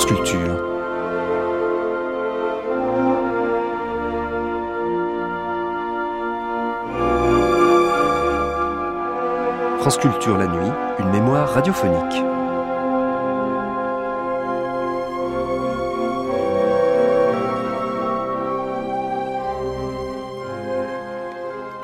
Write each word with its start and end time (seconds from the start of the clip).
France 0.00 0.12
Culture. 0.12 0.56
France 9.80 9.98
Culture 9.98 10.38
la 10.38 10.46
nuit, 10.46 10.72
une 11.00 11.10
mémoire 11.10 11.50
radiophonique. 11.50 12.24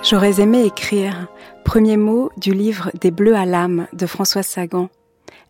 J'aurais 0.03 0.41
aimé 0.41 0.65
écrire, 0.65 1.27
premier 1.65 1.99
mot 1.99 2.31
du 2.39 2.55
livre 2.55 2.91
Des 2.99 3.11
Bleus 3.11 3.37
à 3.37 3.45
l'âme 3.45 3.89
de 3.93 4.07
Françoise 4.07 4.47
Sagan. 4.47 4.89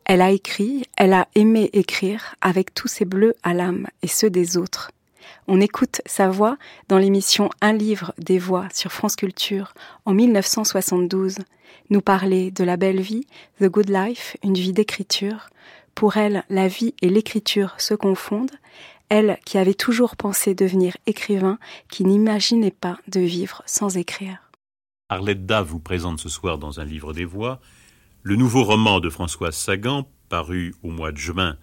Elle 0.08 0.22
a 0.22 0.30
écrit, 0.30 0.84
elle 0.96 1.12
a 1.12 1.26
aimé 1.34 1.68
écrire 1.72 2.36
avec 2.40 2.72
tous 2.72 2.86
ses 2.86 3.04
bleus 3.04 3.34
à 3.42 3.54
l'âme 3.54 3.88
et 4.02 4.06
ceux 4.06 4.30
des 4.30 4.56
autres. 4.56 4.92
On 5.48 5.60
écoute 5.60 6.00
sa 6.06 6.28
voix 6.28 6.58
dans 6.88 6.98
l'émission 6.98 7.50
Un 7.60 7.72
livre 7.72 8.14
des 8.16 8.38
voix 8.38 8.68
sur 8.72 8.92
France 8.92 9.16
Culture 9.16 9.74
en 10.04 10.14
1972, 10.14 11.38
nous 11.90 12.00
parler 12.00 12.52
de 12.52 12.62
la 12.62 12.76
belle 12.76 13.00
vie, 13.00 13.26
The 13.60 13.64
Good 13.64 13.90
Life, 13.90 14.36
une 14.44 14.54
vie 14.54 14.72
d'écriture. 14.72 15.50
Pour 15.96 16.16
elle, 16.16 16.44
la 16.50 16.68
vie 16.68 16.94
et 17.02 17.08
l'écriture 17.08 17.74
se 17.78 17.94
confondent. 17.94 18.54
Elle 19.08 19.40
qui 19.44 19.58
avait 19.58 19.74
toujours 19.74 20.14
pensé 20.14 20.54
devenir 20.54 20.96
écrivain, 21.06 21.58
qui 21.90 22.04
n'imaginait 22.04 22.70
pas 22.70 22.98
de 23.08 23.20
vivre 23.20 23.64
sans 23.66 23.96
écrire. 23.96 24.38
Arlette 25.08 25.46
Da 25.46 25.62
vous 25.62 25.80
présente 25.80 26.20
ce 26.20 26.28
soir 26.28 26.58
dans 26.58 26.78
un 26.78 26.84
livre 26.84 27.12
des 27.12 27.24
voix 27.24 27.60
le 28.26 28.34
nouveau 28.34 28.64
roman 28.64 28.98
de 28.98 29.08
Françoise 29.08 29.54
Sagan, 29.54 30.10
paru 30.28 30.74
au 30.82 30.90
mois 30.90 31.12
de 31.12 31.16
juin 31.16 31.56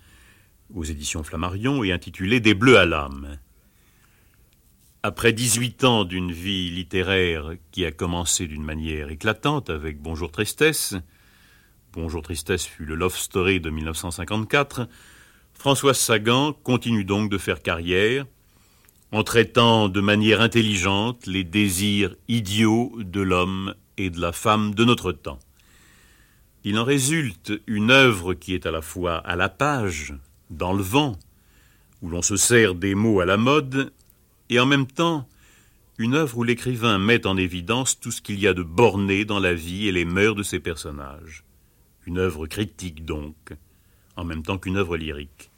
aux 0.73 0.85
éditions 0.85 1.21
Flammarion 1.21 1.83
et 1.83 1.91
intitulé 1.91 2.39
Des 2.39 2.53
bleus 2.53 2.77
à 2.77 2.85
l'âme. 2.85 3.37
Après 5.03 5.33
18 5.33 5.83
ans 5.83 6.05
d'une 6.05 6.31
vie 6.31 6.69
littéraire 6.69 7.51
qui 7.71 7.83
a 7.83 7.91
commencé 7.91 8.47
d'une 8.47 8.63
manière 8.63 9.09
éclatante 9.09 9.69
avec 9.69 9.99
Bonjour 10.01 10.31
Tristesse, 10.31 10.95
Bonjour 11.91 12.21
Tristesse 12.21 12.65
fut 12.65 12.85
le 12.85 12.95
love 12.95 13.17
story 13.17 13.59
de 13.59 13.69
1954, 13.69 14.87
Françoise 15.53 15.99
Sagan 15.99 16.53
continue 16.53 17.03
donc 17.03 17.29
de 17.29 17.37
faire 17.37 17.61
carrière 17.61 18.25
en 19.11 19.25
traitant 19.25 19.89
de 19.89 19.99
manière 19.99 20.39
intelligente 20.39 21.27
les 21.27 21.43
désirs 21.43 22.15
idiots 22.29 22.93
de 22.99 23.19
l'homme 23.19 23.75
et 23.97 24.09
de 24.09 24.21
la 24.21 24.31
femme 24.31 24.73
de 24.73 24.85
notre 24.85 25.11
temps. 25.11 25.39
Il 26.65 26.79
en 26.79 26.85
résulte 26.85 27.51
une 27.67 27.91
œuvre 27.91 28.33
qui 28.33 28.53
est 28.53 28.65
à 28.65 28.71
la 28.71 28.81
fois 28.81 29.17
à 29.17 29.35
la 29.35 29.49
page, 29.49 30.13
dans 30.49 30.71
le 30.71 30.83
vent, 30.83 31.19
où 32.01 32.09
l'on 32.09 32.21
se 32.21 32.37
sert 32.37 32.73
des 32.73 32.95
mots 32.95 33.19
à 33.19 33.25
la 33.25 33.37
mode, 33.37 33.91
et 34.49 34.59
en 34.59 34.65
même 34.65 34.87
temps 34.87 35.27
une 35.97 36.15
œuvre 36.15 36.37
où 36.37 36.43
l'écrivain 36.43 36.97
met 36.97 37.27
en 37.27 37.37
évidence 37.37 37.99
tout 37.99 38.11
ce 38.11 38.21
qu'il 38.21 38.39
y 38.39 38.47
a 38.47 38.53
de 38.53 38.63
borné 38.63 39.25
dans 39.25 39.39
la 39.39 39.53
vie 39.53 39.87
et 39.87 39.91
les 39.91 40.05
mœurs 40.05 40.35
de 40.35 40.43
ses 40.43 40.59
personnages. 40.59 41.43
Une 42.05 42.17
œuvre 42.17 42.47
critique 42.47 43.05
donc, 43.05 43.35
en 44.15 44.23
même 44.23 44.41
temps 44.41 44.57
qu'une 44.57 44.77
œuvre 44.77 44.97
lyrique. 44.97 45.51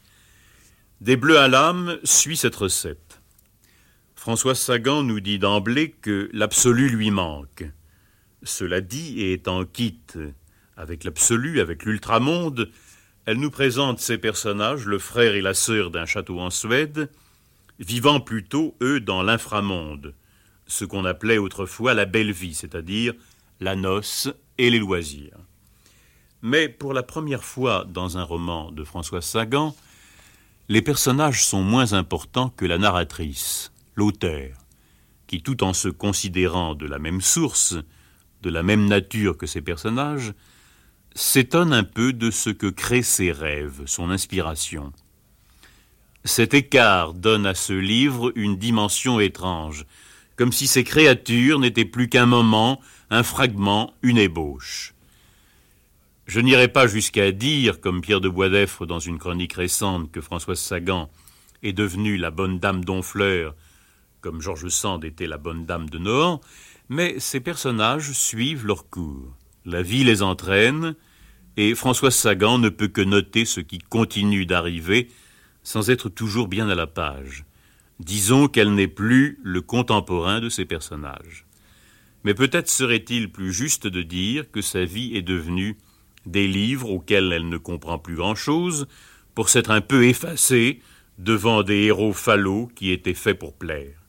Des 1.02 1.18
bleus 1.18 1.38
à 1.38 1.48
l'âme 1.48 2.00
suit 2.04 2.38
cette 2.38 2.56
recette. 2.56 3.22
François 4.16 4.56
Sagan 4.56 5.04
nous 5.04 5.20
dit 5.20 5.40
d'emblée 5.40 5.92
que 5.92 6.30
l'absolu 6.34 6.90
lui 6.90 7.12
manque. 7.12 7.66
Cela 8.44 8.82
dit, 8.82 9.22
et 9.22 9.34
étant 9.34 9.66
quitte 9.66 10.18
avec 10.78 11.04
l'absolu, 11.04 11.60
avec 11.60 11.86
l'ultramonde, 11.86 12.70
elle 13.26 13.38
nous 13.38 13.52
présente 13.52 14.00
ces 14.00 14.18
personnages, 14.18 14.86
le 14.86 15.00
frère 15.00 15.36
et 15.36 15.42
la 15.42 15.54
sœur 15.54 15.90
d'un 15.90 16.06
château 16.06 16.40
en 16.40 16.50
Suède, 16.50 17.10
vivant 17.80 18.20
plutôt, 18.20 18.76
eux, 18.82 19.00
dans 19.00 19.24
l'inframonde, 19.24 20.14
ce 20.68 20.86
qu'on 20.86 21.06
appelait 21.06 21.38
autrefois 21.38 21.94
la 21.94 22.06
belle 22.06 22.32
vie, 22.32 22.54
c'est-à-dire 22.54 23.14
la 23.60 23.76
noce 23.76 24.30
et 24.58 24.70
les 24.70 24.80
loisirs. 24.80 25.38
Mais 26.42 26.70
pour 26.70 26.94
la 26.94 27.04
première 27.04 27.44
fois 27.44 27.86
dans 27.88 28.18
un 28.18 28.24
roman 28.24 28.72
de 28.72 28.84
François 28.84 29.22
Sagan, 29.22 29.76
les 30.70 30.82
personnages 30.82 31.44
sont 31.46 31.64
moins 31.64 31.94
importants 31.94 32.50
que 32.50 32.66
la 32.66 32.78
narratrice, 32.78 33.72
l'auteur, 33.96 34.58
qui, 35.28 35.42
tout 35.42 35.64
en 35.64 35.74
se 35.74 35.90
considérant 35.90 36.76
de 36.76 36.86
la 36.86 37.00
même 37.00 37.22
source, 37.22 37.76
de 38.42 38.50
la 38.50 38.62
même 38.62 38.86
nature 38.86 39.38
que 39.38 39.48
ses 39.48 39.62
personnages, 39.62 40.34
s'étonne 41.16 41.72
un 41.72 41.86
peu 41.86 42.12
de 42.12 42.30
ce 42.30 42.50
que 42.50 42.68
créent 42.68 43.02
ses 43.02 43.32
rêves, 43.32 43.84
son 43.86 44.12
inspiration. 44.12 44.92
Cet 46.26 46.54
écart 46.54 47.14
donne 47.14 47.46
à 47.46 47.56
ce 47.56 47.74
livre 47.74 48.34
une 48.36 48.58
dimension 48.58 49.22
étrange, 49.22 49.86
comme 50.36 50.52
si 50.52 50.68
ces 50.68 50.84
créatures 50.84 51.60
n'étaient 51.60 51.86
plus 51.86 52.10
qu'un 52.10 52.26
moment, 52.26 52.82
un 53.10 53.24
fragment, 53.24 53.94
une 54.02 54.18
ébauche. 54.18 54.94
Je 56.26 56.42
n'irai 56.42 56.68
pas 56.68 56.88
jusqu'à 56.88 57.32
dire, 57.32 57.80
comme 57.80 58.02
Pierre 58.02 58.20
de 58.20 58.28
Boisdeffre 58.28 58.86
dans 58.86 59.00
une 59.00 59.20
chronique 59.20 59.54
récente, 59.54 60.12
que 60.12 60.22
Françoise 60.22 60.60
Sagan 60.60 61.10
est 61.64 61.74
devenue 61.74 62.18
la 62.18 62.32
bonne 62.32 62.60
dame 62.60 62.84
d'Honfleur, 62.84 63.56
comme 64.20 64.42
Georges 64.42 64.70
Sand 64.70 65.06
était 65.06 65.28
la 65.28 65.38
bonne 65.38 65.66
dame 65.66 65.90
de 65.90 66.00
Nohant, 66.00 66.42
mais 66.90 67.20
ces 67.20 67.40
personnages 67.40 68.12
suivent 68.12 68.66
leur 68.66 68.90
cours. 68.90 69.34
La 69.66 69.82
vie 69.82 70.04
les 70.04 70.22
entraîne, 70.22 70.96
et 71.58 71.74
François 71.74 72.12
Sagan 72.12 72.60
ne 72.60 72.70
peut 72.70 72.88
que 72.88 73.02
noter 73.02 73.46
ce 73.46 73.62
qui 73.62 73.80
continue 73.80 74.46
d'arriver 74.46 75.10
sans 75.64 75.90
être 75.90 76.10
toujours 76.10 76.48
bien 76.48 76.70
à 76.70 76.76
la 76.76 76.86
page. 76.86 77.46
Disons 78.00 78.48
qu'elle 78.48 78.76
n'est 78.76 78.88
plus 78.88 79.40
le 79.44 79.62
contemporain 79.62 80.40
de 80.40 80.50
ces 80.50 80.66
personnages. 80.66 81.46
Mais 82.24 82.34
peut-être 82.34 82.70
serait-il 82.70 83.32
plus 83.32 83.54
juste 83.54 83.88
de 83.88 84.02
dire 84.02 84.52
que 84.52 84.62
sa 84.62 84.86
vie 84.86 85.16
est 85.16 85.22
devenue 85.22 85.78
des 86.26 86.48
livres 86.48 86.90
auxquels 86.90 87.32
elle 87.32 87.50
ne 87.50 87.58
comprend 87.58 87.98
plus 87.98 88.16
grand-chose, 88.16 88.88
pour 89.34 89.50
s'être 89.50 89.72
un 89.72 89.82
peu 89.82 90.06
effacée 90.06 90.82
devant 91.18 91.64
des 91.64 91.84
héros 91.84 92.14
falots 92.14 92.70
qui 92.76 92.92
étaient 92.92 93.14
faits 93.14 93.38
pour 93.38 93.54
plaire. 93.54 94.00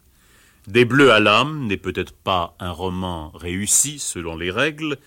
Des 0.66 0.84
Bleus 0.84 1.12
à 1.12 1.20
l'âme 1.20 1.66
n'est 1.66 1.76
peut-être 1.76 2.12
pas 2.12 2.56
un 2.58 2.70
roman 2.70 3.30
réussi 3.30 3.98
selon 3.98 4.36
les 4.36 4.50
règles, 4.50 4.98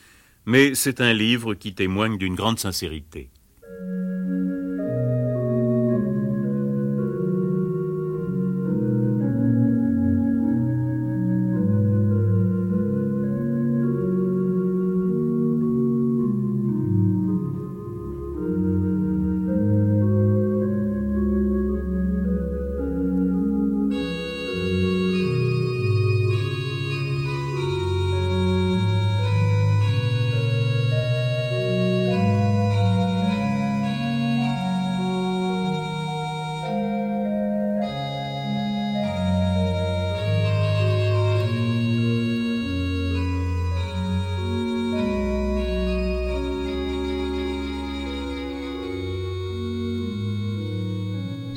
mais 0.45 0.73
c'est 0.75 1.01
un 1.01 1.13
livre 1.13 1.53
qui 1.53 1.73
témoigne 1.73 2.17
d'une 2.17 2.35
grande 2.35 2.59
sincérité. 2.59 3.29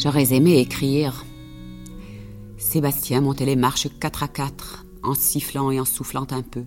J'aurais 0.02 0.32
aimé 0.32 0.58
écrire. 0.58 1.24
Sébastien 2.58 3.20
montait 3.20 3.44
les 3.44 3.54
marches 3.54 3.86
quatre 4.00 4.24
à 4.24 4.28
quatre, 4.28 4.84
en 5.04 5.14
sifflant 5.14 5.70
et 5.70 5.78
en 5.78 5.84
soufflant 5.84 6.26
un 6.32 6.42
peu. 6.42 6.64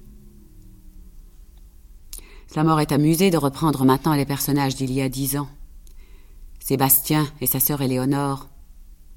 La 2.56 2.64
mort 2.64 2.80
est 2.80 2.94
amusée 2.94 3.32
de 3.32 3.38
reprendre 3.38 3.84
maintenant 3.84 4.14
les 4.14 4.26
personnages 4.26 4.78
d'il 4.78 4.94
y 4.94 5.02
a 5.02 5.10
dix 5.10 5.36
ans. 5.36 5.50
Sébastien 6.62 7.28
et 7.42 7.46
sa 7.46 7.60
sœur 7.60 7.82
Éléonore, 7.82 8.48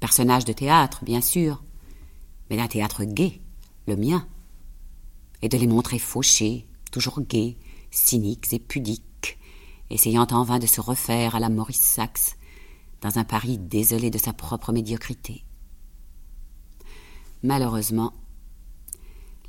personnages 0.01 0.43
de 0.43 0.51
théâtre, 0.51 0.99
bien 1.05 1.21
sûr, 1.21 1.63
mais 2.49 2.57
d'un 2.57 2.67
théâtre 2.67 3.05
gai, 3.05 3.39
le 3.87 3.95
mien, 3.95 4.27
et 5.41 5.47
de 5.47 5.57
les 5.57 5.67
montrer 5.67 5.97
fauchés, 5.97 6.67
toujours 6.91 7.21
gais, 7.21 7.55
cyniques 7.89 8.51
et 8.51 8.59
pudiques, 8.59 9.37
essayant 9.89 10.27
en 10.31 10.43
vain 10.43 10.59
de 10.59 10.67
se 10.67 10.81
refaire 10.81 11.35
à 11.35 11.39
la 11.39 11.47
Maurice 11.47 11.79
Saxe, 11.79 12.35
dans 13.01 13.17
un 13.17 13.23
Paris 13.23 13.57
désolé 13.57 14.09
de 14.09 14.17
sa 14.17 14.33
propre 14.33 14.71
médiocrité. 14.71 15.43
Malheureusement, 17.43 18.13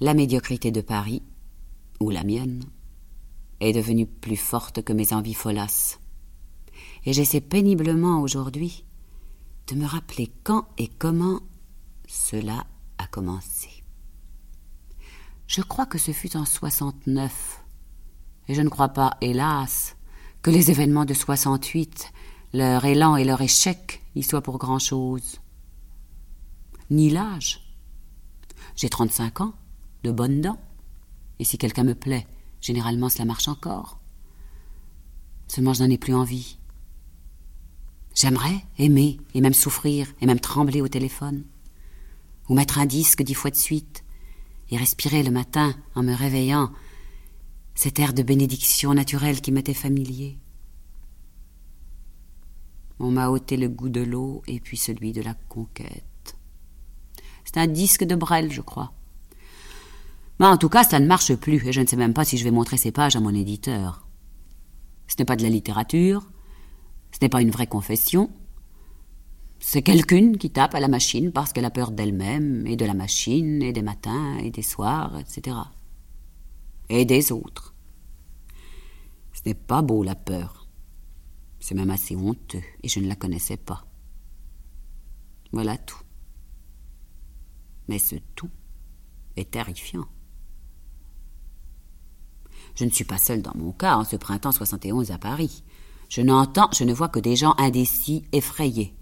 la 0.01 0.15
médiocrité 0.15 0.71
de 0.71 0.81
Paris, 0.81 1.23
ou 1.99 2.11
la 2.11 2.25
mienne, 2.25 2.65
est 3.61 3.73
devenue 3.73 4.07
plus 4.07 4.37
forte 4.37 4.83
que 4.83 4.93
mes 4.93 5.13
envies 5.13 5.35
folasses. 5.35 5.99
et 7.05 7.13
j'essaie 7.13 7.41
péniblement 7.41 8.21
aujourd'hui 8.21 8.85
de 9.67 9.75
me 9.75 9.87
rappeler 9.87 10.33
quand 10.45 10.67
et 10.79 10.89
comment 10.89 11.41
cela 12.07 12.67
a 12.99 13.07
commencé. 13.07 13.69
Je 15.47 15.63
crois 15.63 15.87
que 15.87 15.99
ce 15.99 16.13
fut 16.13 16.37
en 16.37 16.45
69, 16.45 17.65
et 18.49 18.55
je 18.55 18.63
ne 18.63 18.69
crois 18.69 18.91
pas, 18.91 19.17
hélas, 19.21 19.97
que 20.43 20.51
les 20.51 20.71
événements 20.71 21.05
de 21.05 21.15
68, 21.15 22.13
leur 22.53 22.85
élan 22.85 23.17
et 23.17 23.25
leur 23.25 23.41
échec 23.41 24.03
y 24.15 24.23
soient 24.23 24.43
pour 24.43 24.59
grand-chose. 24.59 25.41
Ni 26.91 27.11
l'âge. 27.11 27.61
J'ai 28.75 28.89
35 28.89 29.41
ans, 29.43 29.55
de 30.03 30.11
bonnes 30.11 30.41
dents, 30.41 30.61
et 31.39 31.45
si 31.45 31.59
quelqu'un 31.59 31.85
me 31.85 31.95
plaît, 31.95 32.27
généralement 32.61 33.09
cela 33.09 33.25
marche 33.25 33.49
encore. 33.49 34.01
Seulement 35.47 35.75
je 35.75 35.85
n'en 35.85 35.91
ai 35.91 35.99
plus 35.99 36.15
envie. 36.15 36.59
J'aimerais 38.15 38.65
aimer, 38.79 39.21
et 39.35 39.41
même 39.41 39.55
souffrir, 39.55 40.13
et 40.21 40.27
même 40.27 40.41
trembler 40.41 40.81
au 40.81 40.89
téléphone, 40.89 41.45
ou 42.49 42.55
mettre 42.55 42.79
un 42.79 42.87
disque 42.87 43.23
dix 43.23 43.35
fois 43.35 43.51
de 43.51 43.57
suite, 43.57 44.05
et 44.71 44.77
respirer 44.77 45.23
le 45.23 45.31
matin, 45.31 45.75
en 45.95 46.03
me 46.03 46.15
réveillant, 46.15 46.73
cet 47.75 47.99
air 48.01 48.13
de 48.13 48.23
bénédiction 48.23 48.93
naturelle 48.93 49.41
qui 49.41 49.53
m'était 49.53 49.75
familier. 49.75 50.39
On 53.01 53.11
m'a 53.11 53.29
ôté 53.29 53.57
le 53.57 53.69
goût 53.69 53.89
de 53.89 54.03
l'eau 54.03 54.43
et 54.47 54.61
puis 54.61 54.77
celui 54.77 55.13
de 55.13 55.23
la 55.23 55.35
conquête. 55.49 56.37
C'est 57.45 57.57
un 57.57 57.67
disque 57.67 58.05
de 58.05 58.15
Brel, 58.15 58.53
je 58.53 58.61
crois. 58.61 58.93
Mais 60.39 60.47
en 60.47 60.57
tout 60.57 60.69
cas, 60.69 60.85
ça 60.85 61.01
ne 61.01 61.07
marche 61.07 61.35
plus, 61.35 61.67
et 61.67 61.73
je 61.73 61.81
ne 61.81 61.87
sais 61.87 61.97
même 61.97 62.15
pas 62.15 62.25
si 62.25 62.39
je 62.39 62.45
vais 62.45 62.51
montrer 62.51 62.77
ces 62.77 62.93
pages 62.93 63.17
à 63.17 63.21
mon 63.21 63.35
éditeur. 63.35 64.07
Ce 65.09 65.17
n'est 65.19 65.25
pas 65.25 65.37
de 65.37 65.43
la 65.43 65.49
littérature, 65.49 66.31
ce 67.11 67.19
n'est 67.21 67.29
pas 67.29 67.43
une 67.43 67.51
vraie 67.51 67.67
confession, 67.67 68.31
c'est 69.61 69.83
quelqu'une 69.83 70.39
qui 70.39 70.51
tape 70.51 70.75
à 70.75 70.81
la 70.81 70.89
machine 70.89 71.33
parce 71.33 71.53
qu'elle 71.53 71.67
a 71.67 71.71
peur 71.71 71.91
d'elle-même, 71.91 72.67
et 72.67 72.77
de 72.77 72.87
la 72.87 72.95
machine, 72.95 73.63
et 73.63 73.73
des 73.73 73.83
matins, 73.83 74.39
et 74.39 74.51
des 74.51 74.63
soirs, 74.63 75.19
etc. 75.19 75.57
Et 76.89 77.05
des 77.05 77.31
autres. 77.31 77.75
Ce 79.33 79.43
n'est 79.45 79.55
pas 79.55 79.83
beau 79.83 80.03
la 80.03 80.15
peur. 80.15 80.60
C'est 81.61 81.75
même 81.75 81.91
assez 81.91 82.17
honteux, 82.17 82.63
et 82.83 82.89
je 82.89 83.01
ne 83.01 83.09
la 83.09 83.17
connaissais 83.17 83.57
pas. 83.57 83.87
Voilà 85.53 85.77
tout. 85.77 86.01
Mais 87.89 87.99
ce 87.99 88.17
tout 88.35 88.51
est 89.37 89.51
terrifiant. 89.51 90.07
Je 92.75 92.85
ne 92.85 92.91
suis 92.91 93.05
pas 93.05 93.19
seule 93.19 93.43
dans 93.43 93.57
mon 93.57 93.73
cas 93.73 93.97
en 93.97 94.05
ce 94.05 94.17
printemps 94.17 94.53
71 94.53 95.11
à 95.11 95.19
Paris. 95.19 95.63
Je 96.09 96.23
n'entends, 96.23 96.71
je 96.73 96.85
ne 96.85 96.93
vois 96.93 97.09
que 97.09 97.21
des 97.21 97.37
gens 97.37 97.55
indécis, 97.59 98.25
effrayés. 98.33 98.95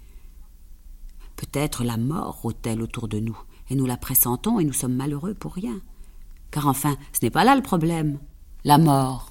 Peut-être 1.36 1.84
la 1.84 1.96
mort 1.96 2.40
rôde-t-elle 2.42 2.82
autour 2.82 3.08
de 3.08 3.18
nous, 3.18 3.38
et 3.70 3.74
nous 3.74 3.86
la 3.86 3.96
pressentons 3.96 4.58
et 4.58 4.64
nous 4.64 4.72
sommes 4.72 4.94
malheureux 4.94 5.34
pour 5.34 5.54
rien. 5.54 5.80
Car 6.50 6.66
enfin, 6.66 6.96
ce 7.12 7.24
n'est 7.24 7.30
pas 7.30 7.44
là 7.44 7.54
le 7.54 7.62
problème. 7.62 8.18
La 8.64 8.78
mort. 8.78 9.30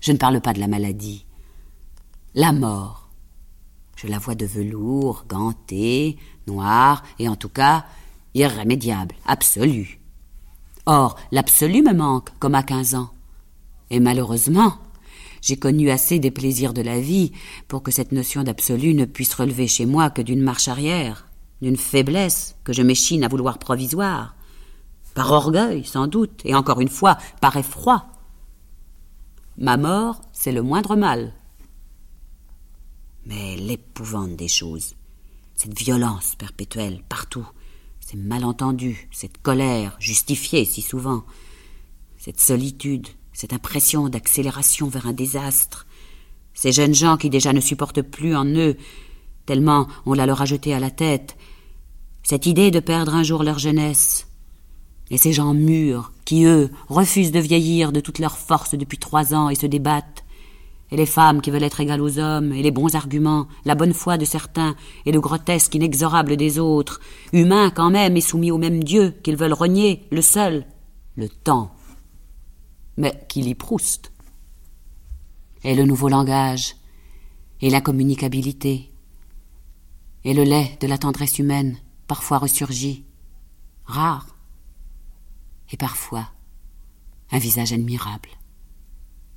Je 0.00 0.12
ne 0.12 0.18
parle 0.18 0.40
pas 0.40 0.52
de 0.52 0.60
la 0.60 0.68
maladie. 0.68 1.25
La 2.38 2.52
mort. 2.52 3.08
Je 3.96 4.08
la 4.08 4.18
vois 4.18 4.34
de 4.34 4.44
velours, 4.44 5.24
gantée, 5.26 6.18
noire, 6.46 7.02
et 7.18 7.30
en 7.30 7.34
tout 7.34 7.48
cas 7.48 7.86
irrémédiable, 8.34 9.14
absolue. 9.24 9.98
Or, 10.84 11.16
l'absolu 11.32 11.80
me 11.80 11.94
manque, 11.94 12.28
comme 12.38 12.54
à 12.54 12.62
quinze 12.62 12.94
ans. 12.94 13.08
Et 13.88 14.00
malheureusement, 14.00 14.74
j'ai 15.40 15.56
connu 15.56 15.88
assez 15.88 16.18
des 16.18 16.30
plaisirs 16.30 16.74
de 16.74 16.82
la 16.82 17.00
vie 17.00 17.32
pour 17.68 17.82
que 17.82 17.90
cette 17.90 18.12
notion 18.12 18.42
d'absolu 18.42 18.92
ne 18.92 19.06
puisse 19.06 19.32
relever 19.32 19.66
chez 19.66 19.86
moi 19.86 20.10
que 20.10 20.20
d'une 20.20 20.42
marche 20.42 20.68
arrière, 20.68 21.28
d'une 21.62 21.78
faiblesse 21.78 22.56
que 22.64 22.74
je 22.74 22.82
m'échine 22.82 23.24
à 23.24 23.28
vouloir 23.28 23.58
provisoire, 23.58 24.36
par 25.14 25.32
orgueil 25.32 25.86
sans 25.86 26.06
doute, 26.06 26.42
et 26.44 26.54
encore 26.54 26.82
une 26.82 26.90
fois 26.90 27.16
par 27.40 27.56
effroi. 27.56 28.08
Ma 29.56 29.78
mort, 29.78 30.20
c'est 30.34 30.52
le 30.52 30.60
moindre 30.60 30.96
mal. 30.96 31.32
Mais 33.26 33.56
l'épouvante 33.56 34.36
des 34.36 34.48
choses, 34.48 34.94
cette 35.56 35.76
violence 35.76 36.36
perpétuelle 36.36 37.02
partout, 37.08 37.46
ces 38.00 38.16
malentendus, 38.16 39.08
cette 39.10 39.42
colère 39.42 39.96
justifiée 39.98 40.64
si 40.64 40.80
souvent, 40.80 41.24
cette 42.18 42.40
solitude, 42.40 43.08
cette 43.32 43.52
impression 43.52 44.08
d'accélération 44.08 44.88
vers 44.88 45.08
un 45.08 45.12
désastre, 45.12 45.86
ces 46.54 46.70
jeunes 46.70 46.94
gens 46.94 47.16
qui 47.16 47.28
déjà 47.28 47.52
ne 47.52 47.60
supportent 47.60 48.02
plus 48.02 48.36
en 48.36 48.46
eux, 48.46 48.76
tellement 49.44 49.88
on 50.06 50.14
la 50.14 50.26
leur 50.26 50.40
a 50.40 50.46
jeté 50.46 50.72
à 50.72 50.78
la 50.78 50.90
tête, 50.90 51.36
cette 52.22 52.46
idée 52.46 52.70
de 52.70 52.80
perdre 52.80 53.14
un 53.14 53.24
jour 53.24 53.42
leur 53.42 53.58
jeunesse, 53.58 54.28
et 55.10 55.18
ces 55.18 55.32
gens 55.32 55.52
mûrs 55.52 56.12
qui, 56.24 56.44
eux, 56.44 56.70
refusent 56.88 57.32
de 57.32 57.40
vieillir 57.40 57.90
de 57.90 58.00
toute 58.00 58.20
leur 58.20 58.38
force 58.38 58.76
depuis 58.76 58.98
trois 58.98 59.34
ans 59.34 59.48
et 59.48 59.56
se 59.56 59.66
débattent, 59.66 60.24
et 60.90 60.96
les 60.96 61.06
femmes 61.06 61.40
qui 61.40 61.50
veulent 61.50 61.62
être 61.62 61.80
égales 61.80 62.00
aux 62.00 62.18
hommes, 62.18 62.52
et 62.52 62.62
les 62.62 62.70
bons 62.70 62.94
arguments, 62.94 63.48
la 63.64 63.74
bonne 63.74 63.94
foi 63.94 64.18
de 64.18 64.24
certains, 64.24 64.76
et 65.04 65.12
le 65.12 65.20
grotesque 65.20 65.74
inexorable 65.74 66.36
des 66.36 66.58
autres, 66.58 67.00
humains 67.32 67.70
quand 67.70 67.90
même 67.90 68.16
et 68.16 68.20
soumis 68.20 68.50
au 68.50 68.58
même 68.58 68.84
Dieu 68.84 69.14
qu'ils 69.22 69.36
veulent 69.36 69.52
renier, 69.52 70.06
le 70.10 70.22
seul, 70.22 70.66
le 71.16 71.28
temps 71.28 71.76
mais 72.96 73.26
qui 73.28 73.42
lit 73.42 73.54
Proust. 73.54 74.12
Et 75.64 75.74
le 75.74 75.84
nouveau 75.84 76.08
langage, 76.08 76.76
et 77.60 77.70
la 77.70 77.80
communicabilité, 77.80 78.92
et 80.24 80.34
le 80.34 80.44
lait 80.44 80.76
de 80.80 80.86
la 80.86 80.98
tendresse 80.98 81.38
humaine, 81.38 81.78
parfois 82.06 82.38
ressurgi, 82.38 83.04
rare, 83.84 84.26
et 85.72 85.76
parfois 85.76 86.28
un 87.32 87.38
visage 87.38 87.72
admirable, 87.72 88.28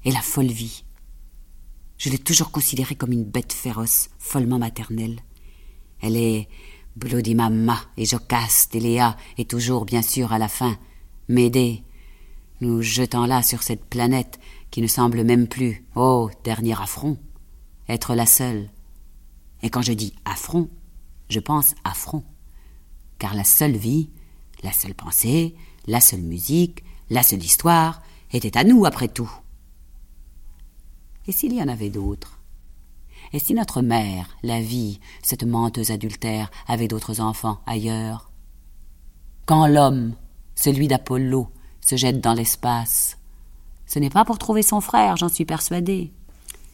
et 0.04 0.12
la 0.12 0.22
folle 0.22 0.48
vie. 0.48 0.84
Je 2.00 2.10
l'ai 2.10 2.18
toujours 2.18 2.52
considérée 2.52 2.96
comme 2.96 3.12
une 3.12 3.26
bête 3.26 3.52
féroce, 3.52 4.10
follement 4.20 4.58
maternelle. 4.58 5.20
Elle 6.00 6.16
est 6.16 6.48
Bloody 6.96 7.36
Mama 7.36 7.78
et 7.98 8.06
Jocaste 8.06 8.74
et 8.74 8.80
Léa, 8.80 9.18
et 9.38 9.44
toujours, 9.44 9.84
bien 9.84 10.02
sûr, 10.02 10.32
à 10.32 10.40
la 10.40 10.48
fin, 10.48 10.78
m'aider 11.28 11.84
nous 12.62 12.82
jetant 12.82 13.26
là 13.26 13.44
sur 13.44 13.64
cette 13.64 13.84
planète 13.84 14.40
qui 14.72 14.82
ne 14.82 14.88
semble 14.88 15.26
même 15.26 15.50
plus, 15.50 15.86
oh, 15.96 16.30
dernier 16.46 16.82
affront, 16.82 17.18
être 17.90 18.16
la 18.16 18.26
seule. 18.26 18.70
Et 19.62 19.70
quand 19.70 19.82
je 19.82 19.92
dis 19.92 20.14
affront, 20.24 20.70
je 21.28 21.42
pense 21.42 21.76
affront, 21.84 22.24
car 23.18 23.36
la 23.36 23.44
seule 23.44 23.76
vie, 23.76 24.10
la 24.64 24.72
seule 24.72 24.96
pensée, 24.96 25.54
la 25.86 26.00
seule 26.00 26.22
musique, 26.22 26.82
la 27.10 27.24
seule 27.24 27.44
histoire 27.44 28.02
était 28.32 28.58
à 28.58 28.64
nous 28.64 28.86
après 28.86 29.10
tout. 29.10 29.32
Et 31.30 31.32
s'il 31.32 31.54
y 31.54 31.62
en 31.62 31.68
avait 31.68 31.92
d'autres? 31.92 32.40
Et 33.34 33.38
si 33.38 33.54
notre 33.54 33.84
mère, 33.84 34.36
la 34.42 34.62
vie, 34.62 35.00
cette 35.22 35.44
menteuse 35.44 35.92
adultère, 35.92 36.50
avait 36.68 36.88
d'autres 36.88 37.22
enfants 37.22 37.62
ailleurs? 37.68 38.32
Quand 39.46 39.68
l'homme, 39.68 40.16
celui 40.56 40.88
d'Apollo, 40.88 41.52
se 41.82 41.98
jette 41.98 42.20
dans 42.20 42.34
l'espace. 42.34 43.20
Ce 43.86 44.00
n'est 44.00 44.10
pas 44.10 44.26
pour 44.26 44.40
trouver 44.40 44.64
son 44.64 44.82
frère, 44.82 45.18
j'en 45.18 45.30
suis 45.30 45.46
persuadée. 45.46 46.12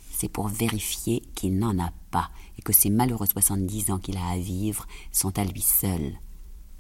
C'est 0.09 0.29
pour 0.29 0.47
vérifier 0.47 1.21
qu'il 1.35 1.59
n'en 1.59 1.77
a 1.77 1.91
pas 2.09 2.29
et 2.57 2.61
que 2.61 2.71
ces 2.71 2.89
malheureux 2.89 3.27
soixante-dix 3.27 3.91
ans 3.91 3.99
qu'il 3.99 4.15
a 4.15 4.25
à 4.25 4.37
vivre 4.37 4.87
sont 5.11 5.37
à 5.37 5.43
lui 5.43 5.59
seul, 5.59 6.13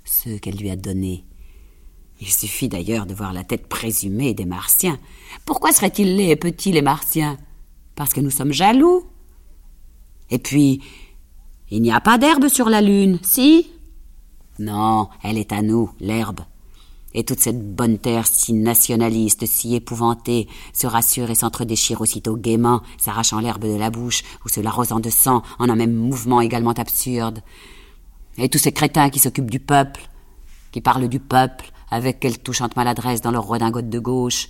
ceux 0.05 0.37
qu'elle 0.37 0.55
lui 0.55 0.69
a 0.69 0.77
donnés. 0.77 1.25
Il 2.21 2.31
suffit 2.31 2.69
d'ailleurs 2.69 3.05
de 3.05 3.13
voir 3.13 3.33
la 3.33 3.43
tête 3.43 3.67
présumée 3.67 4.33
des 4.33 4.45
Martiens. 4.45 4.97
Pourquoi 5.43 5.73
seraient-ils 5.73 6.15
laids 6.15 6.29
et 6.29 6.35
petits, 6.37 6.71
les 6.71 6.81
Martiens? 6.81 7.37
Parce 7.95 8.13
que 8.13 8.21
nous 8.21 8.31
sommes 8.31 8.51
jaloux. 8.51 9.05
Et 10.29 10.39
puis, 10.39 10.81
il 11.69 11.81
n'y 11.81 11.91
a 11.91 12.01
pas 12.01 12.17
d'herbe 12.17 12.47
sur 12.47 12.69
la 12.69 12.81
Lune, 12.81 13.19
si? 13.21 13.67
Non, 14.59 15.09
elle 15.23 15.37
est 15.37 15.51
à 15.51 15.61
nous, 15.61 15.91
l'herbe 15.99 16.41
et 17.15 17.23
toute 17.23 17.39
cette 17.39 17.75
bonne 17.75 17.97
terre 17.97 18.27
si 18.27 18.53
nationaliste, 18.53 19.45
si 19.45 19.73
épouvantée, 19.73 20.47
se 20.73 20.85
rassure 20.85 21.31
et 21.31 21.35
s'entre-déchire 21.35 22.01
aussitôt 22.01 22.35
gaiement, 22.35 22.81
s'arrachant 22.97 23.39
l'herbe 23.39 23.63
de 23.63 23.77
la 23.77 23.89
bouche 23.89 24.23
ou 24.45 24.49
se 24.49 24.59
l'arrosant 24.59 24.99
de 24.99 25.09
sang 25.09 25.41
en 25.57 25.69
un 25.69 25.75
même 25.75 25.95
mouvement 25.95 26.41
également 26.41 26.73
absurde. 26.73 27.39
Et 28.37 28.49
tous 28.49 28.57
ces 28.57 28.73
crétins 28.73 29.09
qui 29.09 29.19
s'occupent 29.19 29.49
du 29.49 29.61
peuple, 29.61 30.09
qui 30.73 30.81
parlent 30.81 31.07
du 31.07 31.21
peuple 31.21 31.71
avec 31.89 32.19
quelle 32.19 32.37
touchante 32.37 32.75
maladresse 32.75 33.21
dans 33.21 33.31
leur 33.31 33.47
redingote 33.47 33.89
de 33.89 33.99
gauche, 33.99 34.49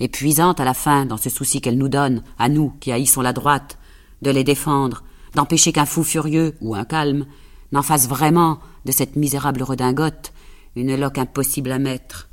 épuisante 0.00 0.60
à 0.60 0.64
la 0.64 0.74
fin 0.74 1.06
dans 1.06 1.16
ce 1.16 1.30
souci 1.30 1.60
qu'elle 1.60 1.78
nous 1.78 1.88
donne, 1.88 2.22
à 2.38 2.48
nous 2.48 2.70
qui 2.80 2.92
haïssons 2.92 3.20
la 3.20 3.32
droite, 3.32 3.78
de 4.22 4.30
les 4.30 4.44
défendre, 4.44 5.02
d'empêcher 5.34 5.72
qu'un 5.72 5.86
fou 5.86 6.02
furieux 6.02 6.56
ou 6.60 6.74
un 6.74 6.84
calme 6.84 7.26
n'en 7.72 7.82
fasse 7.82 8.08
vraiment 8.08 8.60
de 8.84 8.92
cette 8.92 9.16
misérable 9.16 9.62
redingote 9.62 10.32
une 10.76 10.96
loque 10.96 11.18
impossible 11.18 11.72
à 11.72 11.78
mettre. 11.78 12.28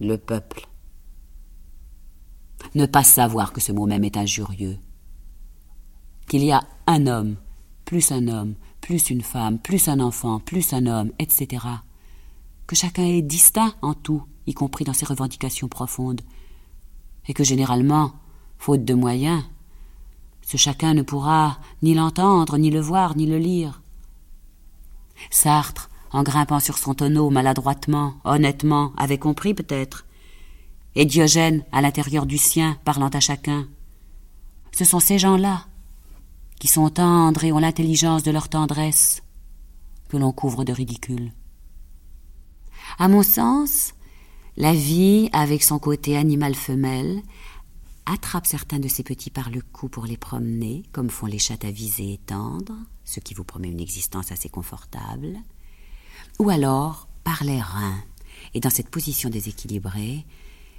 Le 0.00 0.16
peuple. 0.16 0.66
Ne 2.74 2.86
pas 2.86 3.04
savoir 3.04 3.52
que 3.52 3.60
ce 3.60 3.72
mot 3.72 3.86
même 3.86 4.04
est 4.04 4.16
injurieux. 4.16 4.78
qu'il 6.28 6.44
y 6.44 6.52
a 6.52 6.62
un 6.86 7.06
homme, 7.06 7.36
plus 7.84 8.10
un 8.10 8.26
homme, 8.28 8.54
plus 8.80 9.10
une 9.10 9.20
femme, 9.20 9.58
plus 9.58 9.88
un 9.88 10.00
enfant, 10.00 10.40
plus 10.40 10.72
un 10.72 10.86
homme, 10.86 11.12
etc. 11.18 11.66
Que 12.66 12.74
chacun 12.74 13.04
est 13.04 13.22
distinct 13.22 13.74
en 13.82 13.92
tout, 13.92 14.24
y 14.46 14.54
compris 14.54 14.84
dans 14.84 14.92
ses 14.92 15.06
revendications 15.06 15.68
profondes, 15.68 16.20
et 17.28 17.34
que 17.34 17.44
généralement, 17.44 18.12
faute 18.58 18.84
de 18.84 18.94
moyens, 18.94 19.42
ce 20.42 20.56
chacun 20.56 20.94
ne 20.94 21.02
pourra 21.02 21.58
ni 21.82 21.94
l'entendre, 21.94 22.58
ni 22.58 22.70
le 22.70 22.80
voir, 22.80 23.16
ni 23.16 23.26
le 23.26 23.38
lire. 23.38 23.82
Sartre, 25.30 25.88
en 26.10 26.22
grimpant 26.22 26.60
sur 26.60 26.78
son 26.78 26.94
tonneau 26.94 27.30
maladroitement, 27.30 28.14
honnêtement, 28.24 28.92
avait 28.96 29.18
compris 29.18 29.54
peut-être, 29.54 30.04
et 30.94 31.06
Diogène, 31.06 31.64
à 31.72 31.80
l'intérieur 31.80 32.26
du 32.26 32.36
sien, 32.36 32.76
parlant 32.84 33.08
à 33.08 33.20
chacun. 33.20 33.66
Ce 34.72 34.84
sont 34.84 35.00
ces 35.00 35.18
gens-là 35.18 35.66
qui 36.58 36.68
sont 36.68 36.90
tendres 36.90 37.44
et 37.44 37.52
ont 37.52 37.58
l'intelligence 37.58 38.22
de 38.22 38.30
leur 38.30 38.48
tendresse, 38.48 39.22
que 40.08 40.16
l'on 40.16 40.32
couvre 40.32 40.64
de 40.64 40.72
ridicule. 40.72 41.32
À 42.98 43.08
mon 43.08 43.22
sens, 43.22 43.94
la 44.56 44.74
vie, 44.74 45.28
avec 45.32 45.62
son 45.62 45.78
côté 45.78 46.16
animal 46.16 46.54
femelle, 46.54 47.22
attrape 48.06 48.46
certains 48.46 48.78
de 48.78 48.88
ces 48.88 49.02
petits 49.02 49.30
par 49.30 49.50
le 49.50 49.60
cou 49.60 49.88
pour 49.88 50.06
les 50.06 50.16
promener, 50.16 50.82
comme 50.92 51.10
font 51.10 51.26
les 51.26 51.38
chats 51.38 51.54
avisés 51.62 52.14
et 52.14 52.18
tendres, 52.18 52.76
ce 53.04 53.20
qui 53.20 53.34
vous 53.34 53.44
promet 53.44 53.68
une 53.68 53.80
existence 53.80 54.32
assez 54.32 54.48
confortable, 54.48 55.38
ou 56.38 56.50
alors 56.50 57.08
par 57.24 57.44
les 57.44 57.60
reins, 57.60 58.02
et 58.54 58.60
dans 58.60 58.70
cette 58.70 58.88
position 58.88 59.30
déséquilibrée, 59.30 60.26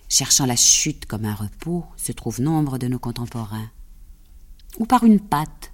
cherchant 0.10 0.46
la 0.46 0.56
chute 0.56 1.06
comme 1.06 1.25
un 1.25 1.34
repos, 1.36 1.86
se 1.96 2.12
trouvent 2.12 2.42
nombre 2.42 2.77
de 2.77 2.88
nos 2.88 3.00
contemporains, 3.00 3.70
ou 4.77 4.86
par 4.86 5.03
une 5.03 5.20
patte, 5.20 5.74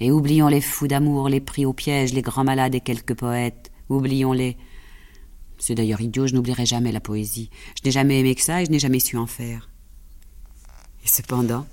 et 0.00 0.10
oublions 0.10 0.48
les 0.48 0.62
fous 0.62 0.88
d'amour, 0.88 1.28
les 1.28 1.40
pris 1.40 1.66
au 1.66 1.74
piège, 1.74 2.14
les 2.14 2.22
grands 2.22 2.44
malades 2.44 2.74
et 2.74 2.80
quelques 2.80 3.14
poètes. 3.14 3.70
Oublions-les. 3.90 4.56
C'est 5.60 5.76
d'ailleurs 5.76 6.00
idiot, 6.00 6.26
je 6.26 6.34
n'oublierai 6.34 6.66
jamais 6.66 6.90
la 6.90 7.00
poésie. 7.00 7.50
Je 7.76 7.82
n'ai 7.84 7.92
jamais 7.92 8.18
aimé 8.18 8.34
que 8.34 8.42
ça 8.42 8.60
et 8.60 8.66
je 8.66 8.70
n'ai 8.70 8.80
jamais 8.80 8.98
su 8.98 9.16
en 9.16 9.26
faire. 9.26 9.70
Et 11.04 11.08
cependant, 11.08 11.66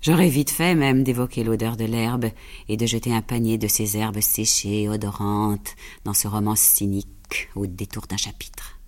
j'aurais 0.00 0.28
vite 0.28 0.50
fait 0.50 0.74
même 0.74 1.04
d'évoquer 1.04 1.44
l'odeur 1.44 1.76
de 1.76 1.84
l'herbe 1.84 2.26
et 2.68 2.76
de 2.76 2.86
jeter 2.86 3.14
un 3.14 3.22
panier 3.22 3.58
de 3.58 3.68
ces 3.68 3.96
herbes 3.96 4.20
séchées 4.20 4.88
odorantes 4.88 5.76
dans 6.04 6.14
ce 6.14 6.26
roman 6.26 6.56
cynique 6.56 7.48
au 7.54 7.66
détour 7.66 8.08
d'un 8.08 8.16
chapitre. 8.16 8.80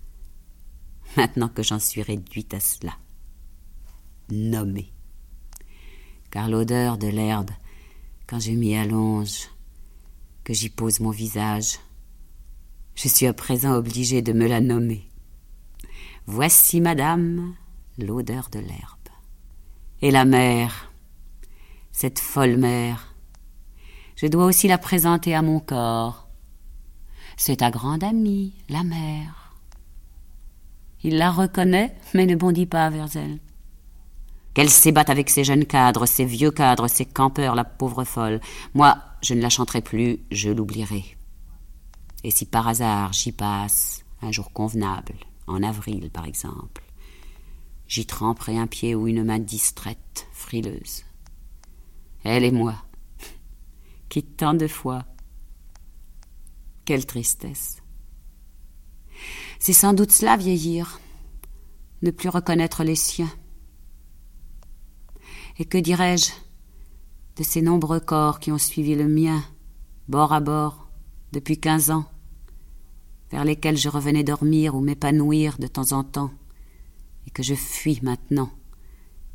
Maintenant 1.15 1.47
que 1.47 1.63
j'en 1.63 1.79
suis 1.79 2.01
réduite 2.01 2.53
à 2.53 2.59
cela. 2.59 2.93
Nommé 4.29 4.91
car 6.31 6.49
l'odeur 6.49 6.97
de 6.97 7.07
l'herbe, 7.07 7.51
quand 8.27 8.39
je 8.39 8.51
m'y 8.51 8.75
allonge, 8.75 9.49
que 10.43 10.53
j'y 10.53 10.69
pose 10.69 10.99
mon 10.99 11.11
visage, 11.11 11.79
je 13.01 13.07
suis 13.07 13.27
à 13.27 13.33
présent 13.33 13.75
obligé 13.75 14.21
de 14.21 14.33
me 14.33 14.45
la 14.45 14.59
nommer. 14.59 15.09
Voici, 16.25 16.81
madame, 16.81 17.55
l'odeur 17.97 18.49
de 18.51 18.59
l'herbe. 18.59 18.97
Et 20.01 20.11
la 20.11 20.25
mer, 20.25 20.91
cette 21.93 22.19
folle 22.19 22.57
mer, 22.57 23.15
je 24.17 24.27
dois 24.27 24.43
aussi 24.43 24.67
la 24.67 24.77
présenter 24.77 25.33
à 25.33 25.41
mon 25.41 25.61
corps. 25.61 26.27
C'est 27.37 27.57
ta 27.57 27.71
grande 27.71 28.03
amie, 28.03 28.53
la 28.67 28.83
mer. 28.83 29.55
Il 31.01 31.17
la 31.17 31.31
reconnaît, 31.31 31.95
mais 32.13 32.25
ne 32.25 32.35
bondit 32.35 32.65
pas 32.65 32.89
vers 32.89 33.15
elle 33.15 33.39
qu'elle 34.55 34.69
s'ébatte 34.69 35.11
avec 35.11 35.29
ces 35.29 35.45
jeunes 35.45 35.63
cadres, 35.63 36.05
ces 36.05 36.25
vieux 36.25 36.51
cadres, 36.51 36.89
ces 36.89 37.05
campeurs, 37.05 37.55
la 37.55 37.63
pauvre 37.63 38.03
folle. 38.03 38.41
Moi, 38.73 38.97
je 39.21 39.35
ne 39.35 39.41
la 39.41 39.47
chanterai 39.47 39.79
plus, 39.79 40.19
je 40.31 40.49
l'oublierai. 40.49 41.15
Et 42.23 42.31
si 42.31 42.45
par 42.45 42.67
hasard 42.67 43.13
j'y 43.13 43.31
passe, 43.31 44.03
un 44.21 44.31
jour 44.31 44.51
convenable, 44.51 45.15
en 45.47 45.63
avril 45.63 46.09
par 46.09 46.25
exemple, 46.25 46.83
j'y 47.87 48.05
tremperai 48.05 48.57
un 48.57 48.67
pied 48.67 48.95
ou 48.95 49.07
une 49.07 49.23
main 49.23 49.39
distraite, 49.39 50.27
frileuse. 50.31 51.03
Elle 52.23 52.43
et 52.43 52.51
moi, 52.51 52.75
qui 54.09 54.23
tant 54.23 54.53
de 54.53 54.67
fois. 54.67 55.05
Quelle 56.85 57.05
tristesse. 57.05 57.81
C'est 59.59 59.73
sans 59.73 59.93
doute 59.93 60.11
cela 60.11 60.37
vieillir, 60.37 60.99
ne 62.01 62.11
plus 62.11 62.29
reconnaître 62.29 62.83
les 62.83 62.95
siens. 62.95 63.31
Et 65.57 65.65
que 65.65 65.77
dirais-je 65.77 66.31
de 67.35 67.43
ces 67.43 67.61
nombreux 67.61 67.99
corps 67.99 68.39
qui 68.39 68.51
ont 68.51 68.57
suivi 68.57 68.95
le 68.95 69.07
mien, 69.07 69.43
bord 70.07 70.33
à 70.33 70.39
bord, 70.39 70.78
depuis 71.31 71.59
quinze 71.59 71.91
ans, 71.91 72.05
vers 73.31 73.45
lesquels 73.45 73.77
je 73.77 73.89
revenais 73.89 74.23
dormir 74.23 74.75
ou 74.75 74.81
m'épanouir 74.81 75.57
de 75.59 75.67
temps 75.67 75.91
en 75.91 76.03
temps, 76.03 76.31
et 77.27 77.29
que 77.29 77.43
je 77.43 77.55
fuis 77.55 77.99
maintenant, 78.01 78.49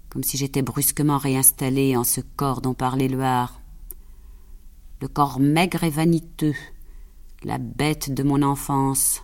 comme 0.08 0.24
si 0.24 0.36
j'étais 0.36 0.62
brusquement 0.62 1.18
réinstallé 1.18 1.96
en 1.96 2.04
ce 2.04 2.20
corps 2.20 2.60
dont 2.60 2.74
parlait 2.74 3.08
le 3.08 3.22
le 5.00 5.08
corps 5.08 5.38
maigre 5.40 5.84
et 5.84 5.90
vaniteux, 5.90 6.54
la 7.42 7.58
bête 7.58 8.12
de 8.12 8.22
mon 8.22 8.42
enfance, 8.42 9.22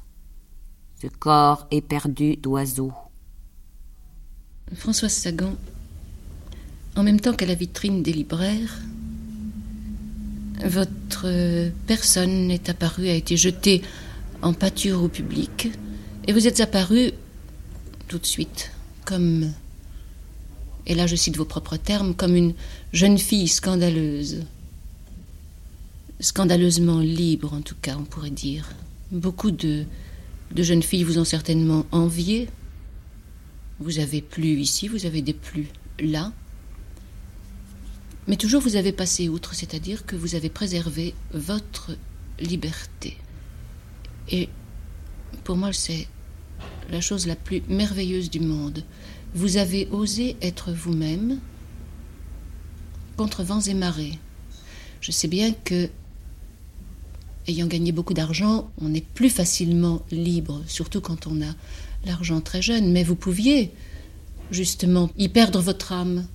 ce 1.01 1.07
corps 1.07 1.67
éperdu 1.71 2.37
d'oiseau. 2.37 2.93
Françoise 4.75 5.13
Sagan 5.13 5.57
en 6.97 7.03
même 7.03 7.21
temps 7.21 7.33
qu'à 7.33 7.47
la 7.47 7.55
vitrine 7.55 8.03
des 8.03 8.13
libraires, 8.13 8.81
votre 10.65 11.27
personne 11.87 12.51
est 12.51 12.69
apparue, 12.69 13.09
a 13.09 13.15
été 13.15 13.37
jetée 13.37 13.83
en 14.43 14.53
pâture 14.53 15.03
au 15.03 15.09
public, 15.09 15.71
et 16.27 16.33
vous 16.33 16.47
êtes 16.47 16.61
apparu 16.61 17.13
tout 18.09 18.19
de 18.19 18.27
suite 18.27 18.73
comme, 19.05 19.51
et 20.87 20.95
là 20.95 21.07
je 21.07 21.17
cite 21.17 21.37
vos 21.37 21.45
propres 21.45 21.77
termes, 21.77 22.15
comme 22.15 22.37
une 22.37 22.55
jeune 22.93 23.19
fille 23.19 23.49
scandaleuse, 23.49 24.43
scandaleusement 26.21 27.01
libre 27.01 27.55
en 27.55 27.63
tout 27.63 27.77
cas, 27.81 27.97
on 27.99 28.05
pourrait 28.05 28.31
dire. 28.31 28.69
Beaucoup 29.11 29.51
de, 29.51 29.85
de 30.55 30.63
jeunes 30.63 30.83
filles 30.83 31.05
vous 31.05 31.19
ont 31.19 31.25
certainement 31.25 31.87
envié. 31.93 32.49
Vous 33.81 33.99
avez 33.99 34.21
plu 34.21 34.61
ici, 34.61 34.89
vous 34.89 35.07
avez 35.07 35.23
des 35.23 35.33
plus 35.33 35.69
là. 35.99 36.33
Mais 38.31 38.37
toujours 38.37 38.63
vous 38.63 38.77
avez 38.77 38.93
passé 38.93 39.29
outre, 39.29 39.57
c'est-à-dire 39.57 40.07
que 40.07 40.15
vous 40.15 40.37
avez 40.37 40.51
préservé 40.51 41.15
votre 41.35 41.91
liberté. 42.39 43.17
Et 44.29 44.49
pour 45.43 45.57
moi, 45.57 45.73
c'est 45.73 46.07
la 46.93 47.01
chose 47.01 47.27
la 47.27 47.35
plus 47.35 47.61
merveilleuse 47.69 48.31
du 48.31 48.39
monde. 48.39 48.85
Vous 49.35 49.57
avez 49.57 49.89
osé 49.91 50.37
être 50.43 50.71
vous-même 50.71 51.41
contre 53.17 53.43
vents 53.43 53.63
et 53.63 53.75
marées. 53.75 54.17
Je 55.01 55.11
sais 55.11 55.27
bien 55.27 55.53
que, 55.65 55.91
ayant 57.49 57.67
gagné 57.67 57.91
beaucoup 57.91 58.15
d'argent, 58.15 58.71
on 58.81 58.95
est 58.95 59.05
plus 59.05 59.31
facilement 59.31 60.03
libre, 60.13 60.63
surtout 60.69 61.01
quand 61.01 61.27
on 61.27 61.43
a 61.43 61.53
l'argent 62.07 62.41
très 62.41 62.63
jeune, 62.63 62.93
mais 62.93 63.03
vous 63.03 63.17
pouviez 63.17 63.73
justement 64.53 65.11
y 65.19 65.29
perdre 65.29 65.61
votre 65.61 65.91
âme 65.91 66.29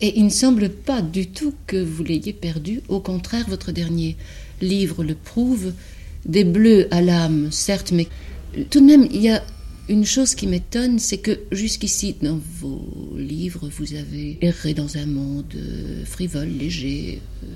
et 0.00 0.18
il 0.18 0.24
ne 0.24 0.30
semble 0.30 0.70
pas 0.70 1.02
du 1.02 1.26
tout 1.28 1.54
que 1.66 1.76
vous 1.76 2.02
l'ayez 2.02 2.32
perdu. 2.32 2.80
Au 2.88 3.00
contraire, 3.00 3.46
votre 3.48 3.72
dernier 3.72 4.16
livre 4.60 5.04
le 5.04 5.14
prouve. 5.14 5.72
Des 6.26 6.44
bleus 6.44 6.86
à 6.90 7.00
l'âme, 7.00 7.50
certes, 7.50 7.92
mais 7.92 8.06
tout 8.68 8.80
de 8.80 8.84
même, 8.84 9.08
il 9.10 9.22
y 9.22 9.30
a 9.30 9.42
une 9.88 10.04
chose 10.04 10.34
qui 10.34 10.46
m'étonne, 10.46 10.98
c'est 10.98 11.18
que 11.18 11.40
jusqu'ici, 11.50 12.14
dans 12.20 12.38
vos 12.60 13.16
livres, 13.16 13.70
vous 13.70 13.94
avez 13.94 14.36
erré 14.42 14.74
dans 14.74 14.98
un 14.98 15.06
monde 15.06 15.52
euh, 15.56 16.04
frivole, 16.04 16.48
léger. 16.48 17.20
Euh. 17.42 17.46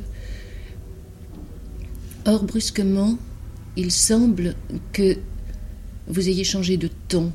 Or, 2.24 2.44
brusquement, 2.44 3.18
il 3.76 3.92
semble 3.92 4.54
que 4.92 5.16
vous 6.06 6.28
ayez 6.28 6.44
changé 6.44 6.76
de 6.76 6.88
ton 7.08 7.32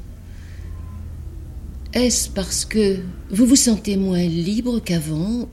est-ce 1.93 2.29
parce 2.29 2.65
que 2.65 2.98
vous 3.31 3.46
vous 3.46 3.55
sentez 3.55 3.98
moins 3.98 4.24
libre 4.24 4.79
qu'avant? 4.79 5.50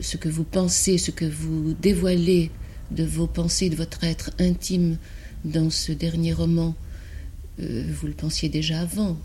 Ce 0.00 0.16
que 0.16 0.28
vous 0.28 0.44
pensez, 0.44 0.98
ce 0.98 1.10
que 1.10 1.24
vous 1.24 1.74
dévoilez 1.80 2.50
de 2.90 3.04
vos 3.04 3.26
pensées, 3.26 3.70
de 3.70 3.76
votre 3.76 4.04
être 4.04 4.30
intime 4.38 4.98
dans 5.44 5.70
ce 5.70 5.92
dernier 5.92 6.32
roman, 6.32 6.74
euh, 7.60 7.84
vous 7.94 8.06
le 8.06 8.12
pensiez 8.12 8.48
déjà 8.48 8.80
avant. 8.80 9.16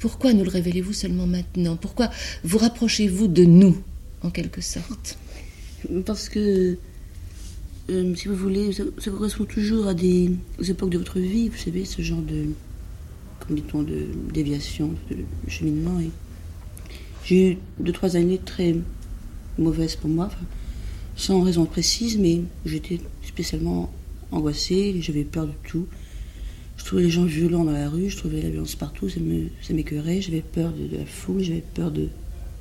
Pourquoi 0.00 0.32
nous 0.32 0.44
le 0.44 0.50
révélez-vous 0.50 0.92
seulement 0.92 1.26
maintenant? 1.26 1.76
Pourquoi 1.76 2.10
vous 2.44 2.58
rapprochez-vous 2.58 3.26
de 3.26 3.44
nous, 3.44 3.76
en 4.22 4.30
quelque 4.30 4.60
sorte? 4.60 5.18
Parce 6.06 6.28
que, 6.28 6.78
euh, 7.90 8.14
si 8.14 8.28
vous 8.28 8.36
voulez, 8.36 8.72
ça, 8.72 8.84
ça, 8.98 9.10
correspond 9.10 9.44
toujours 9.44 9.88
à 9.88 9.94
des 9.94 10.30
époques 10.66 10.90
de 10.90 10.98
votre 10.98 11.18
vie, 11.18 11.48
vous 11.48 11.58
savez, 11.58 11.84
ce 11.84 12.02
genre 12.02 12.22
de 12.22 12.46
dit-on, 13.52 13.82
de 13.82 14.06
déviation, 14.32 14.94
de 15.10 15.16
cheminement. 15.48 16.00
J'ai 17.24 17.52
eu 17.52 17.58
deux, 17.80 17.92
trois 17.92 18.16
années 18.16 18.38
très 18.38 18.76
mauvaise 19.58 19.96
pour 19.96 20.10
moi, 20.10 20.30
sans 21.16 21.42
raison 21.42 21.64
précise, 21.64 22.18
mais 22.18 22.42
j'étais 22.66 23.00
spécialement 23.26 23.92
angoissée, 24.30 24.96
j'avais 25.00 25.24
peur 25.24 25.46
de 25.46 25.52
tout. 25.68 25.86
Je 26.76 26.84
trouvais 26.84 27.04
les 27.04 27.10
gens 27.10 27.24
violents 27.24 27.64
dans 27.64 27.72
la 27.72 27.88
rue, 27.88 28.10
je 28.10 28.16
trouvais 28.16 28.42
la 28.42 28.50
violence 28.50 28.74
partout, 28.74 29.08
ça 29.08 29.20
m'écœurait, 29.72 30.20
j'avais 30.20 30.42
peur 30.42 30.72
de, 30.72 30.96
la 30.96 31.06
foule, 31.06 31.40
j'avais 31.40 31.62
peur 31.74 31.90
de, 31.90 32.08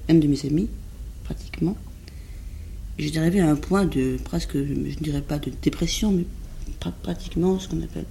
même 0.07 0.19
de 0.19 0.27
mes 0.27 0.45
amis, 0.45 0.69
pratiquement. 1.23 1.75
J'étais 2.99 3.17
arrivée 3.17 3.39
à 3.39 3.49
un 3.49 3.55
point 3.55 3.85
de 3.85 4.17
presque, 4.23 4.53
je 4.53 4.73
ne 4.73 4.91
dirais 5.01 5.21
pas 5.21 5.39
de 5.39 5.51
dépression, 5.61 6.11
mais 6.11 6.25
pratiquement 7.01 7.59
ce 7.59 7.67
qu'on 7.67 7.81
appelle. 7.81 8.05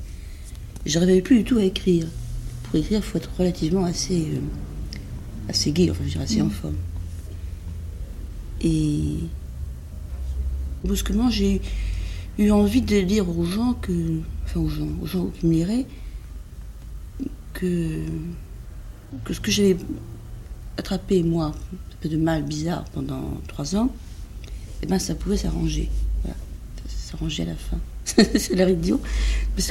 Je 0.84 0.98
n'arrivais 0.98 1.22
plus 1.22 1.38
du 1.38 1.44
tout 1.44 1.58
à 1.58 1.64
écrire. 1.64 2.06
Pour 2.72 2.80
écrire, 2.80 3.00
il 3.00 3.02
faut 3.02 3.18
être 3.18 3.30
relativement 3.38 3.84
assez, 3.84 4.28
euh, 4.30 4.40
assez 5.46 5.72
gai, 5.72 5.90
enfin 5.90 6.04
je 6.06 6.12
dirais 6.12 6.24
assez 6.24 6.40
en 6.40 6.46
mmh. 6.46 6.50
forme. 6.50 6.76
Et 8.62 9.16
brusquement, 10.82 11.28
j'ai 11.28 11.60
eu 12.38 12.50
envie 12.50 12.80
de 12.80 13.02
dire 13.02 13.28
aux 13.28 13.44
gens 13.44 13.74
que, 13.74 13.92
enfin 14.44 14.60
aux 14.60 14.70
gens, 14.70 14.88
aux 15.02 15.06
gens 15.06 15.26
qui 15.26 15.48
me 15.48 15.52
liraient, 15.52 15.84
que, 17.52 18.00
que 19.22 19.34
ce 19.34 19.40
que 19.40 19.50
j'avais 19.50 19.76
attrapé 20.78 21.22
moi, 21.22 21.48
un 21.48 21.96
peu 22.00 22.08
de 22.08 22.16
mal 22.16 22.42
bizarre 22.42 22.86
pendant 22.94 23.38
trois 23.48 23.76
ans, 23.76 23.94
eh 24.80 24.86
ben 24.86 24.98
ça 24.98 25.14
pouvait 25.14 25.36
s'arranger. 25.36 25.90
Voilà. 26.22 26.38
Ça 26.88 27.10
s'arrangeait 27.10 27.42
à 27.42 27.46
la 27.48 27.56
fin. 27.56 27.76
c'est 28.04 28.54
l'air 28.54 28.68
idiot. 28.68 29.00
Mais 29.56 29.62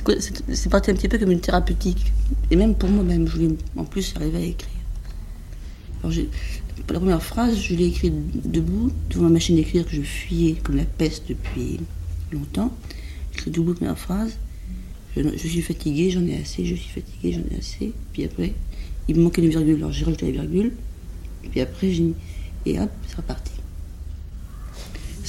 c'est 0.53 0.69
parti 0.69 0.91
un 0.91 0.93
petit 0.93 1.07
peu 1.07 1.17
comme 1.17 1.31
une 1.31 1.41
thérapeutique. 1.41 2.11
Et 2.49 2.55
même 2.55 2.75
pour 2.75 2.89
moi-même, 2.89 3.27
je 3.27 3.33
voulais 3.33 3.55
en 3.75 3.83
plus 3.83 4.13
arriver 4.15 4.37
à 4.37 4.41
écrire. 4.41 4.69
Alors, 6.03 6.15
la 6.89 6.99
première 6.99 7.23
phrase, 7.23 7.59
je 7.59 7.75
l'ai 7.75 7.87
écrite 7.87 8.13
debout, 8.49 8.91
devant 9.09 9.23
ma 9.23 9.29
machine 9.29 9.55
d'écrire 9.55 9.85
que 9.85 9.95
je 9.95 10.01
fuyais 10.01 10.53
comme 10.63 10.77
la 10.77 10.85
peste 10.85 11.29
depuis 11.29 11.79
longtemps. 12.31 12.75
J'écris 13.33 13.51
debout 13.51 13.69
la 13.69 13.75
première 13.75 13.99
phrase. 13.99 14.37
Je, 15.15 15.27
suis 15.37 15.61
fatigué, 15.61 16.09
j'en 16.09 16.25
ai 16.25 16.37
assez, 16.37 16.65
je 16.65 16.75
suis 16.75 16.89
fatigué, 16.89 17.33
j'en 17.33 17.55
ai 17.55 17.59
assez. 17.59 17.91
Puis 18.13 18.23
après, 18.23 18.53
il 19.07 19.17
me 19.17 19.23
manquait 19.23 19.41
une 19.41 19.49
virgule, 19.49 19.75
alors 19.75 19.91
j'ai 19.91 20.05
rajouté 20.05 20.27
la 20.27 20.43
virgule. 20.43 20.71
Puis 21.51 21.59
après, 21.59 21.91
j'ai 21.91 22.03
mis, 22.03 22.15
et 22.65 22.79
hop, 22.79 22.89
c'est 23.07 23.17
reparti. 23.17 23.50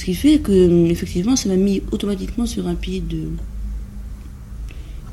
Ce 0.03 0.05
qui 0.05 0.15
fait 0.15 0.39
que, 0.39 0.89
effectivement, 0.89 1.37
ça 1.37 1.47
m'a 1.47 1.55
mis 1.55 1.81
automatiquement 1.93 2.45
sur 2.45 2.67
un 2.67 2.75
pied 2.75 2.99
de. 2.99 3.29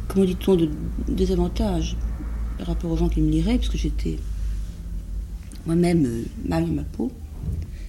Comment 0.08 0.24
dit-on 0.24 0.56
De 0.56 0.68
désavantage 1.06 1.96
par 2.58 2.66
rapport 2.66 2.90
aux 2.90 2.96
gens 2.96 3.08
qui 3.08 3.20
me 3.20 3.30
liraient, 3.30 3.54
parce 3.54 3.68
que 3.68 3.78
j'étais 3.78 4.18
moi-même 5.64 6.06
euh, 6.06 6.24
mal 6.44 6.66
dans 6.66 6.72
ma 6.72 6.82
peau. 6.82 7.12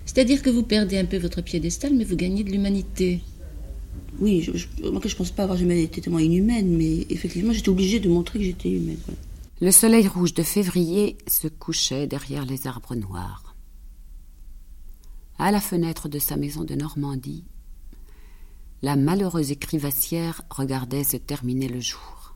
C'est-à-dire 0.05 0.43
que 0.43 0.51
vous 0.51 0.61
perdez 0.61 0.99
un 0.99 1.05
peu 1.05 1.17
votre 1.17 1.41
piédestal, 1.41 1.91
mais 1.95 2.03
vous 2.03 2.15
gagnez 2.15 2.43
de 2.43 2.51
l'humanité. 2.51 3.21
Oui, 4.19 4.43
je, 4.43 4.55
je, 4.55 4.67
moi, 4.87 5.01
je 5.03 5.15
pense 5.15 5.31
pas 5.31 5.41
avoir 5.41 5.57
jamais 5.57 5.81
été 5.81 6.01
tellement 6.01 6.19
inhumaine, 6.19 6.67
mais 6.77 7.07
effectivement, 7.09 7.51
j'étais 7.51 7.69
obligée 7.69 7.99
de 7.99 8.09
montrer 8.09 8.37
que 8.37 8.45
j'étais 8.45 8.69
humaine. 8.69 8.99
Le 9.59 9.71
soleil 9.71 10.07
rouge 10.07 10.35
de 10.35 10.43
février 10.43 11.17
se 11.25 11.47
couchait 11.47 12.05
derrière 12.05 12.45
les 12.45 12.67
arbres 12.67 12.93
noirs. 12.93 13.50
À 15.43 15.49
la 15.49 15.59
fenêtre 15.59 16.07
de 16.07 16.19
sa 16.19 16.37
maison 16.37 16.63
de 16.63 16.75
Normandie, 16.75 17.45
la 18.83 18.95
malheureuse 18.95 19.49
écrivassière 19.49 20.43
regardait 20.51 21.03
se 21.03 21.17
terminer 21.17 21.67
le 21.67 21.79
jour. 21.79 22.35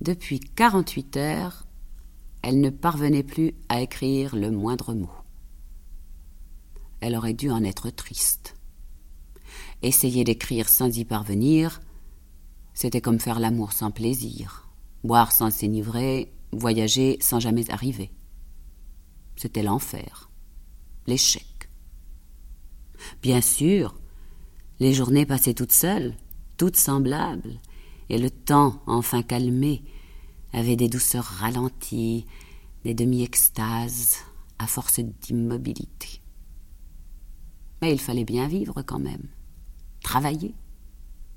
Depuis 0.00 0.40
quarante-huit 0.40 1.16
heures, 1.16 1.64
elle 2.42 2.60
ne 2.60 2.70
parvenait 2.70 3.22
plus 3.22 3.54
à 3.68 3.82
écrire 3.82 4.34
le 4.34 4.50
moindre 4.50 4.94
mot. 4.94 5.12
Elle 6.98 7.14
aurait 7.14 7.34
dû 7.34 7.52
en 7.52 7.62
être 7.62 7.90
triste. 7.90 8.56
Essayer 9.80 10.24
d'écrire 10.24 10.68
sans 10.68 10.98
y 10.98 11.04
parvenir, 11.04 11.82
c'était 12.74 13.00
comme 13.00 13.20
faire 13.20 13.38
l'amour 13.38 13.74
sans 13.74 13.92
plaisir, 13.92 14.68
boire 15.04 15.30
sans 15.30 15.52
s'enivrer, 15.52 16.32
voyager 16.50 17.16
sans 17.20 17.38
jamais 17.38 17.70
arriver. 17.70 18.10
C'était 19.36 19.62
l'enfer, 19.62 20.31
l'échec. 21.06 21.68
Bien 23.22 23.40
sûr, 23.40 23.94
les 24.80 24.92
journées 24.92 25.26
passaient 25.26 25.54
toutes 25.54 25.72
seules, 25.72 26.14
toutes 26.56 26.76
semblables, 26.76 27.60
et 28.08 28.18
le 28.18 28.30
temps, 28.30 28.82
enfin 28.86 29.22
calmé, 29.22 29.84
avait 30.52 30.76
des 30.76 30.88
douceurs 30.88 31.24
ralenties, 31.24 32.26
des 32.84 32.94
demi-extases, 32.94 34.18
à 34.58 34.66
force 34.66 35.00
d'immobilité. 35.00 36.20
Mais 37.80 37.92
il 37.92 38.00
fallait 38.00 38.24
bien 38.24 38.46
vivre 38.46 38.82
quand 38.82 39.00
même, 39.00 39.28
travailler, 40.02 40.54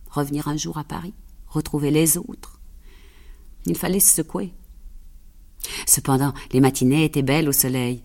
revenir 0.09 0.47
un 0.47 0.57
jour 0.57 0.77
à 0.77 0.83
Paris, 0.83 1.13
retrouver 1.47 1.91
les 1.91 2.17
autres. 2.17 2.59
Il 3.65 3.75
fallait 3.75 3.99
se 3.99 4.15
secouer. 4.15 4.53
Cependant, 5.87 6.33
les 6.51 6.59
matinées 6.59 7.05
étaient 7.05 7.23
belles 7.23 7.49
au 7.49 7.51
soleil. 7.51 8.03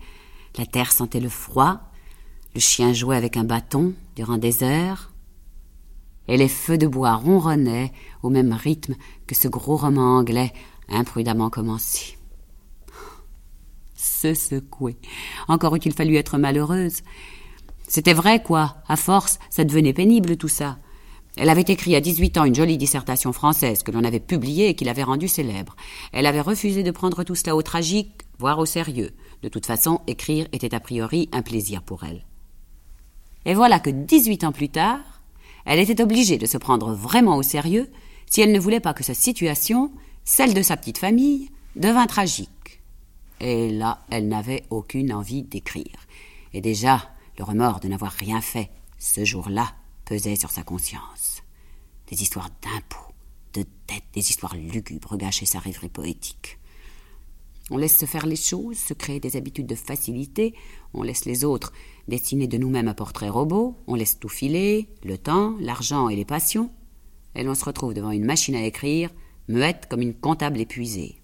La 0.57 0.65
terre 0.65 0.91
sentait 0.91 1.19
le 1.19 1.29
froid, 1.29 1.79
le 2.53 2.59
chien 2.59 2.93
jouait 2.93 3.15
avec 3.15 3.37
un 3.37 3.43
bâton 3.43 3.93
durant 4.15 4.37
des 4.37 4.63
heures, 4.63 5.11
et 6.27 6.37
les 6.37 6.49
feux 6.49 6.77
de 6.77 6.87
bois 6.87 7.15
ronronnaient 7.15 7.91
au 8.23 8.29
même 8.29 8.53
rythme 8.53 8.95
que 9.27 9.35
ce 9.35 9.47
gros 9.47 9.77
roman 9.77 10.17
anglais 10.17 10.53
imprudemment 10.89 11.49
commencé. 11.49 12.17
Se 13.95 14.33
secouer. 14.33 14.97
Encore 15.47 15.75
eût-il 15.75 15.93
fallu 15.93 16.15
être 16.15 16.37
malheureuse. 16.37 17.01
C'était 17.87 18.13
vrai, 18.13 18.41
quoi. 18.41 18.77
À 18.87 18.95
force, 18.95 19.39
ça 19.49 19.63
devenait 19.63 19.93
pénible 19.93 20.37
tout 20.37 20.47
ça. 20.47 20.77
Elle 21.37 21.49
avait 21.49 21.61
écrit 21.61 21.95
à 21.95 22.01
18 22.01 22.37
ans 22.37 22.45
une 22.45 22.55
jolie 22.55 22.77
dissertation 22.77 23.31
française 23.31 23.83
que 23.83 23.91
l'on 23.91 24.03
avait 24.03 24.19
publiée 24.19 24.69
et 24.69 24.75
qui 24.75 24.83
l'avait 24.83 25.03
rendue 25.03 25.27
célèbre. 25.27 25.75
Elle 26.11 26.25
avait 26.25 26.41
refusé 26.41 26.83
de 26.83 26.91
prendre 26.91 27.23
tout 27.23 27.35
cela 27.35 27.55
au 27.55 27.61
tragique, 27.61 28.21
voire 28.37 28.59
au 28.59 28.65
sérieux. 28.65 29.11
De 29.41 29.49
toute 29.49 29.65
façon, 29.65 30.01
écrire 30.07 30.47
était 30.51 30.75
a 30.75 30.79
priori 30.79 31.29
un 31.31 31.41
plaisir 31.41 31.83
pour 31.83 32.03
elle. 32.03 32.25
Et 33.45 33.53
voilà 33.53 33.79
que 33.79 33.89
18 33.89 34.43
ans 34.43 34.51
plus 34.51 34.69
tard, 34.69 34.99
elle 35.65 35.79
était 35.79 36.01
obligée 36.01 36.37
de 36.37 36.45
se 36.45 36.57
prendre 36.57 36.93
vraiment 36.93 37.37
au 37.37 37.43
sérieux 37.43 37.89
si 38.27 38.41
elle 38.41 38.51
ne 38.51 38.59
voulait 38.59 38.79
pas 38.79 38.93
que 38.93 39.03
sa 39.03 39.13
situation 39.13 39.91
celle 40.23 40.53
de 40.53 40.61
sa 40.61 40.77
petite 40.77 40.97
famille 40.97 41.49
devint 41.75 42.07
tragique. 42.07 42.81
Et 43.39 43.71
là, 43.71 44.03
elle 44.09 44.27
n'avait 44.27 44.63
aucune 44.69 45.13
envie 45.13 45.43
d'écrire. 45.43 46.05
Et 46.53 46.61
déjà, 46.61 47.09
le 47.37 47.43
remords 47.43 47.79
de 47.79 47.87
n'avoir 47.87 48.11
rien 48.11 48.41
fait 48.41 48.69
ce 48.99 49.25
jour-là 49.25 49.73
pesait 50.05 50.35
sur 50.35 50.51
sa 50.51 50.63
conscience. 50.63 51.20
Des 52.11 52.21
histoires 52.21 52.49
d'impôts, 52.61 53.13
de 53.53 53.61
dettes, 53.61 54.03
des 54.13 54.29
histoires 54.29 54.55
lugubres 54.55 55.15
gâchaient 55.15 55.45
sa 55.45 55.59
rêverie 55.59 55.87
poétique. 55.87 56.59
On 57.69 57.77
laisse 57.77 57.97
se 57.97 58.05
faire 58.05 58.25
les 58.25 58.35
choses, 58.35 58.77
se 58.77 58.93
créer 58.93 59.21
des 59.21 59.37
habitudes 59.37 59.65
de 59.65 59.75
facilité, 59.75 60.53
on 60.93 61.03
laisse 61.03 61.23
les 61.23 61.45
autres 61.45 61.71
dessiner 62.09 62.47
de 62.47 62.57
nous-mêmes 62.57 62.89
un 62.89 62.93
portrait 62.93 63.29
robot, 63.29 63.77
on 63.87 63.95
laisse 63.95 64.19
tout 64.19 64.27
filer, 64.27 64.89
le 65.05 65.17
temps, 65.17 65.55
l'argent 65.61 66.09
et 66.09 66.17
les 66.17 66.25
passions, 66.25 66.69
et 67.33 67.43
l'on 67.43 67.55
se 67.55 67.63
retrouve 67.63 67.93
devant 67.93 68.11
une 68.11 68.25
machine 68.25 68.55
à 68.55 68.65
écrire 68.65 69.09
muette 69.47 69.87
comme 69.89 70.01
une 70.01 70.13
comptable 70.13 70.59
épuisée, 70.59 71.21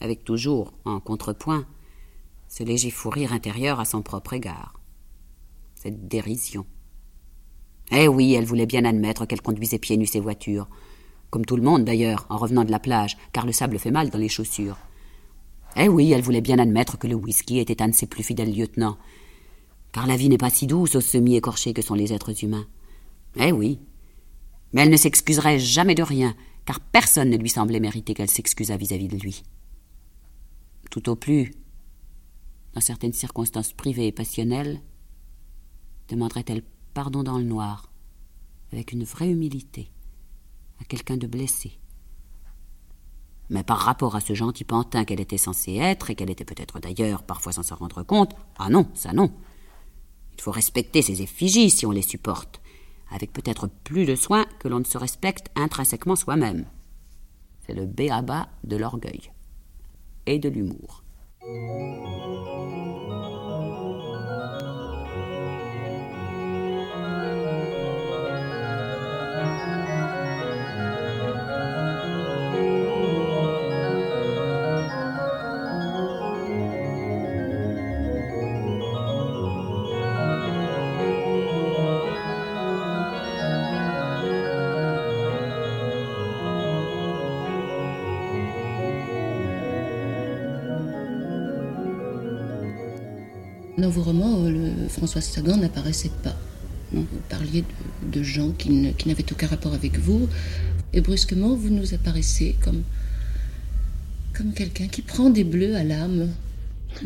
avec 0.00 0.24
toujours, 0.24 0.72
en 0.84 0.98
contrepoint, 0.98 1.64
ce 2.48 2.64
léger 2.64 2.90
fou 2.90 3.08
rire 3.08 3.32
intérieur 3.32 3.78
à 3.78 3.84
son 3.84 4.02
propre 4.02 4.32
égard, 4.32 4.80
cette 5.76 6.08
dérision. 6.08 6.66
Eh 7.94 8.08
oui, 8.08 8.32
elle 8.32 8.46
voulait 8.46 8.66
bien 8.66 8.84
admettre 8.84 9.26
qu'elle 9.26 9.42
conduisait 9.42 9.78
pieds 9.78 9.98
nus 9.98 10.06
ses 10.06 10.20
voitures, 10.20 10.68
comme 11.30 11.44
tout 11.44 11.56
le 11.56 11.62
monde 11.62 11.84
d'ailleurs, 11.84 12.26
en 12.30 12.38
revenant 12.38 12.64
de 12.64 12.70
la 12.70 12.78
plage, 12.78 13.18
car 13.32 13.44
le 13.44 13.52
sable 13.52 13.78
fait 13.78 13.90
mal 13.90 14.08
dans 14.08 14.18
les 14.18 14.30
chaussures. 14.30 14.78
Eh 15.76 15.88
oui, 15.88 16.10
elle 16.12 16.22
voulait 16.22 16.40
bien 16.40 16.58
admettre 16.58 16.98
que 16.98 17.06
le 17.06 17.14
whisky 17.14 17.58
était 17.58 17.82
un 17.82 17.88
de 17.88 17.94
ses 17.94 18.06
plus 18.06 18.22
fidèles 18.22 18.54
lieutenants, 18.54 18.96
car 19.92 20.06
la 20.06 20.16
vie 20.16 20.30
n'est 20.30 20.38
pas 20.38 20.50
si 20.50 20.66
douce 20.66 20.96
aux 20.96 21.00
semi-écorchés 21.02 21.74
que 21.74 21.82
sont 21.82 21.94
les 21.94 22.14
êtres 22.14 22.42
humains. 22.42 22.66
Eh 23.36 23.52
oui. 23.52 23.78
Mais 24.72 24.82
elle 24.82 24.90
ne 24.90 24.96
s'excuserait 24.96 25.58
jamais 25.58 25.94
de 25.94 26.02
rien, 26.02 26.34
car 26.64 26.80
personne 26.80 27.28
ne 27.28 27.36
lui 27.36 27.50
semblait 27.50 27.80
mériter 27.80 28.14
qu'elle 28.14 28.30
s'excusât 28.30 28.76
vis-à-vis 28.78 29.08
de 29.08 29.18
lui. 29.18 29.42
Tout 30.90 31.10
au 31.10 31.16
plus, 31.16 31.52
dans 32.74 32.80
certaines 32.80 33.12
circonstances 33.12 33.72
privées 33.74 34.06
et 34.06 34.12
passionnelles, 34.12 34.80
demanderait-elle 36.08 36.62
pardon 36.94 37.22
dans 37.22 37.38
le 37.38 37.44
noir, 37.44 37.90
avec 38.72 38.92
une 38.92 39.04
vraie 39.04 39.30
humilité, 39.30 39.90
à 40.80 40.84
quelqu'un 40.84 41.16
de 41.16 41.26
blessé. 41.26 41.78
Mais 43.50 43.64
par 43.64 43.78
rapport 43.78 44.16
à 44.16 44.20
ce 44.20 44.34
gentil 44.34 44.64
pantin 44.64 45.04
qu'elle 45.04 45.20
était 45.20 45.38
censée 45.38 45.74
être, 45.74 46.10
et 46.10 46.14
qu'elle 46.14 46.30
était 46.30 46.44
peut-être 46.44 46.80
d'ailleurs 46.80 47.22
parfois 47.22 47.52
sans 47.52 47.62
s'en 47.62 47.76
rendre 47.76 48.02
compte, 48.02 48.34
ah 48.58 48.70
non, 48.70 48.88
ça 48.94 49.12
non. 49.12 49.30
Il 50.34 50.40
faut 50.40 50.52
respecter 50.52 51.02
ses 51.02 51.22
effigies 51.22 51.70
si 51.70 51.84
on 51.84 51.90
les 51.90 52.02
supporte 52.02 52.62
avec 53.12 53.32
peut-être 53.32 53.68
plus 53.84 54.06
de 54.06 54.16
soin 54.16 54.46
que 54.58 54.68
l'on 54.68 54.80
ne 54.80 54.84
se 54.84 54.98
respecte 54.98 55.50
intrinsèquement 55.54 56.16
soi-même. 56.16 56.66
C'est 57.66 57.74
le 57.74 57.86
béaba 57.86 58.48
de 58.64 58.76
l'orgueil 58.76 59.30
et 60.26 60.38
de 60.38 60.48
l'humour. 60.48 61.02
François 94.92 95.20
Sagan 95.20 95.56
n'apparaissait 95.56 96.10
pas. 96.22 96.36
Vous 96.92 97.06
parliez 97.28 97.62
de, 97.62 98.18
de 98.18 98.22
gens 98.22 98.50
qui 98.52 98.70
ne- 98.70 98.92
n'avaient 99.06 99.32
aucun 99.32 99.46
rapport 99.46 99.72
avec 99.74 99.98
vous, 99.98 100.28
et 100.92 101.00
brusquement, 101.00 101.54
vous 101.54 101.70
nous 101.70 101.94
apparaissez 101.94 102.54
comme, 102.62 102.82
comme 104.36 104.52
quelqu'un 104.52 104.86
qui 104.88 105.02
prend 105.02 105.30
des 105.30 105.44
bleus 105.44 105.74
à 105.76 105.84
l'âme. 105.84 106.28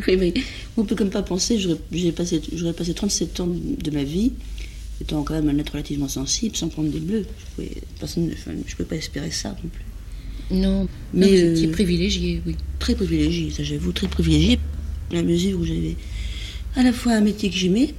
Oui, 0.09 0.17
oui. 0.19 0.35
On 0.77 0.85
peut 0.85 0.97
comme 0.97 1.11
pas 1.11 1.23
penser, 1.23 1.59
j'aurais 1.61 1.79
j'ai 1.93 2.11
passé, 2.13 2.41
j'aurais 2.53 2.73
passé 2.73 2.93
37 2.95 3.39
ans 3.41 3.47
de 3.49 3.91
ma 3.93 4.03
vie, 4.03 4.33
étant 5.01 5.23
quand 5.23 5.35
même 5.35 5.49
un 5.49 5.59
être 5.59 5.71
relativement 5.71 6.09
sensible, 6.09 6.57
sans 6.57 6.69
prendre 6.69 6.91
des 6.91 6.99
bleus. 6.99 7.25
Je 7.39 7.55
pouvais, 7.55 7.77
personne, 8.01 8.29
enfin, 8.33 8.51
je 8.67 8.75
pouvais 8.75 8.89
pas 8.89 8.97
espérer 8.97 9.31
ça 9.31 9.51
non 9.63 9.69
plus. 9.69 9.85
Non, 10.59 10.89
Mais, 11.15 11.27
mais 11.27 11.45
vous 11.45 11.53
étiez 11.53 11.69
euh, 11.69 11.73
privilégié, 11.73 12.43
oui. 12.47 12.57
Très 12.81 12.95
privilégié, 12.97 13.51
ça 13.53 13.63
j'avoue, 13.63 13.93
très 13.93 14.09
privilégié, 14.09 14.59
la 15.13 15.23
mesure 15.23 15.61
où 15.61 15.65
j'avais 15.65 15.97
à 16.77 16.83
la 16.83 16.93
fois 16.93 17.13
un 17.13 17.21
métier 17.21 17.51
que 17.51 17.57
j'aimais, 17.57 17.95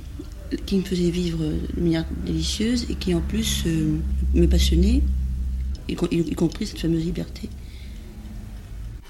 qui 0.65 0.77
me 0.77 0.83
faisait 0.83 1.09
vivre 1.09 1.39
de 1.39 1.81
manière 1.81 2.05
délicieuse, 2.25 2.85
et 2.89 2.95
qui 2.95 3.13
en 3.13 3.21
plus 3.21 3.63
euh, 3.65 3.97
me 4.33 4.45
passionnait, 4.47 5.01
y, 5.89 5.95
com- 5.95 6.07
y 6.11 6.35
compris 6.35 6.67
cette 6.67 6.79
fameuse 6.79 7.03
liberté. 7.03 7.49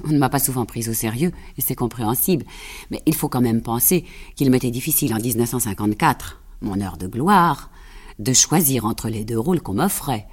On 0.03 0.09
ne 0.11 0.17
m'a 0.17 0.29
pas 0.29 0.39
souvent 0.39 0.65
prise 0.65 0.89
au 0.89 0.93
sérieux, 0.93 1.31
et 1.57 1.61
c'est 1.61 1.75
compréhensible. 1.75 2.45
Mais 2.91 3.01
il 3.05 3.15
faut 3.15 3.29
quand 3.29 3.41
même 3.41 3.61
penser 3.61 4.05
qu'il 4.35 4.49
m'était 4.51 4.71
difficile 4.71 5.13
en 5.13 5.19
1954, 5.19 6.41
mon 6.61 6.79
heure 6.81 6.97
de 6.97 7.07
gloire, 7.07 7.71
de 8.19 8.33
choisir 8.33 8.85
entre 8.85 9.09
les 9.09 9.25
deux 9.25 9.39
rôles 9.39 9.61
qu'on 9.61 9.73
m'offrait, 9.75 10.27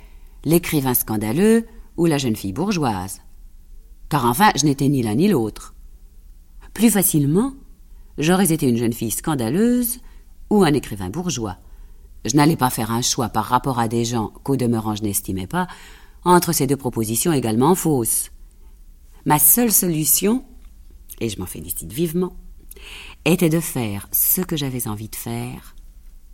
l'écrivain 0.44 0.94
scandaleux 0.94 1.66
ou 1.97 2.07
la 2.07 2.18
jeune 2.18 2.37
fille 2.37 2.53
bourgeoise. 2.53 3.20
Car 4.11 4.27
enfin, 4.27 4.51
je 4.57 4.64
n'étais 4.64 4.88
ni 4.88 5.03
l'un 5.03 5.14
ni 5.14 5.29
l'autre. 5.29 5.75
Plus 6.73 6.90
facilement, 6.90 7.55
j'aurais 8.18 8.53
été 8.53 8.68
une 8.68 8.77
jeune 8.77 8.92
fille 8.92 9.11
scandaleuse 9.11 10.00
ou 10.50 10.62
un 10.62 10.72
écrivain 10.72 11.11
bourgeois. 11.11 11.59
Je 12.24 12.37
n'allais 12.37 12.57
pas 12.57 12.70
faire 12.70 12.90
un 12.90 13.03
choix 13.03 13.29
par 13.29 13.44
rapport 13.44 13.79
à 13.79 13.88
des 13.88 14.05
gens 14.05 14.33
qu'au 14.42 14.57
demeurant 14.57 14.94
je 14.94 15.03
n'estimais 15.03 15.46
pas, 15.46 15.66
entre 16.24 16.53
ces 16.53 16.66
deux 16.66 16.77
propositions 16.77 17.33
également 17.33 17.74
fausses. 17.74 18.31
Ma 19.27 19.38
seule 19.38 19.72
solution, 19.72 20.44
et 21.20 21.29
je 21.29 21.38
m'en 21.38 21.46
félicite 21.46 21.92
vivement, 21.92 22.37
était 23.24 23.50
de 23.50 23.61
faire 23.61 24.09
ce 24.12 24.40
que 24.40 24.57
j'avais 24.57 24.88
envie 24.88 25.09
de 25.09 25.16
faire, 25.16 25.74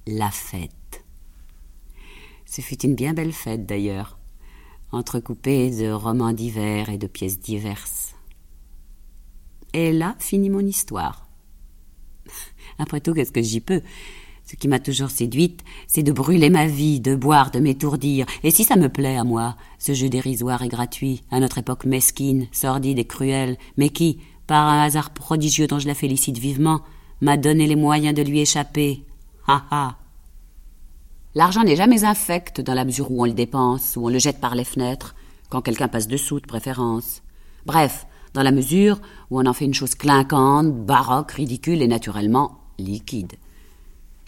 la 0.07 0.31
fête. 0.31 1.05
Ce 2.47 2.61
fut 2.61 2.83
une 2.83 2.95
bien 2.95 3.15
belle 3.15 3.33
fête 3.33 3.67
d'ailleurs, 3.67 4.19
entrecoupée 4.93 5.71
de 5.71 5.91
romans 5.91 6.33
divers 6.33 6.89
et 6.89 6.99
de 6.99 7.07
pièces 7.07 7.39
diverses. 7.39 8.15
Et 9.73 9.93
là 9.93 10.17
finit 10.19 10.51
mon 10.51 10.61
histoire. 10.67 11.30
Après 12.81 13.01
tout, 13.01 13.15
qu'est-ce 13.15 13.33
que 13.33 13.43
j'y 13.43 13.61
peux? 13.61 13.83
Ce 14.51 14.57
qui 14.57 14.67
m'a 14.67 14.81
toujours 14.81 15.11
séduite, 15.11 15.63
c'est 15.87 16.03
de 16.03 16.11
brûler 16.11 16.51
ma 16.51 16.67
vie, 16.67 16.99
de 16.99 17.15
boire, 17.15 17.51
de 17.51 17.61
m'étourdir. 17.61 18.27
Et 18.43 18.51
si 18.51 18.65
ça 18.65 18.77
me 18.77 18.89
plaît 18.89 19.17
à 19.17 19.23
moi, 19.23 19.55
ce 19.79 19.95
jeu 19.95 20.09
dérisoire 20.09 20.63
et 20.63 20.69
gratuit, 20.69 21.23
à 21.31 21.39
notre 21.39 21.59
époque 21.59 21.85
mesquine, 21.85 22.49
sordide 22.51 22.99
et 22.99 23.05
cruelle, 23.05 23.59
mais 23.77 23.91
qui, 23.91 24.19
par 24.47 24.67
un 24.67 24.83
hasard 24.83 25.11
prodigieux 25.11 25.69
dont 25.69 25.79
je 25.79 25.87
la 25.87 25.95
félicite 25.95 26.39
vivement, 26.39 26.81
m'a 27.21 27.37
donné 27.37 27.67
les 27.67 27.77
moyens 27.77 28.15
de 28.15 28.23
lui 28.23 28.41
échapper. 28.41 29.05
Ha 29.47 29.63
ha 29.71 29.97
L'argent 31.37 31.63
n'est 31.63 31.77
jamais 31.77 32.03
infect 32.03 32.61
dans 32.61 32.75
la 32.75 32.85
mesure 32.85 33.13
où 33.13 33.23
on 33.23 33.27
le 33.27 33.33
dépense, 33.33 33.95
où 33.97 34.07
on 34.07 34.09
le 34.09 34.19
jette 34.19 34.41
par 34.41 34.57
les 34.57 34.65
fenêtres, 34.65 35.15
quand 35.49 35.61
quelqu'un 35.61 35.87
passe 35.87 36.09
dessous 36.09 36.41
de 36.41 36.47
préférence. 36.47 37.23
Bref, 37.67 38.07
dans 38.35 38.43
la 38.43 38.51
mesure 38.51 39.01
où 39.31 39.39
on 39.39 39.47
en 39.47 39.53
fait 39.53 39.67
une 39.67 39.75
chose 39.75 39.95
clinquante, 39.95 40.73
baroque, 40.73 41.33
ridicule 41.33 41.83
et 41.83 41.89
naturellement 41.89 42.60
liquide. 42.85 43.35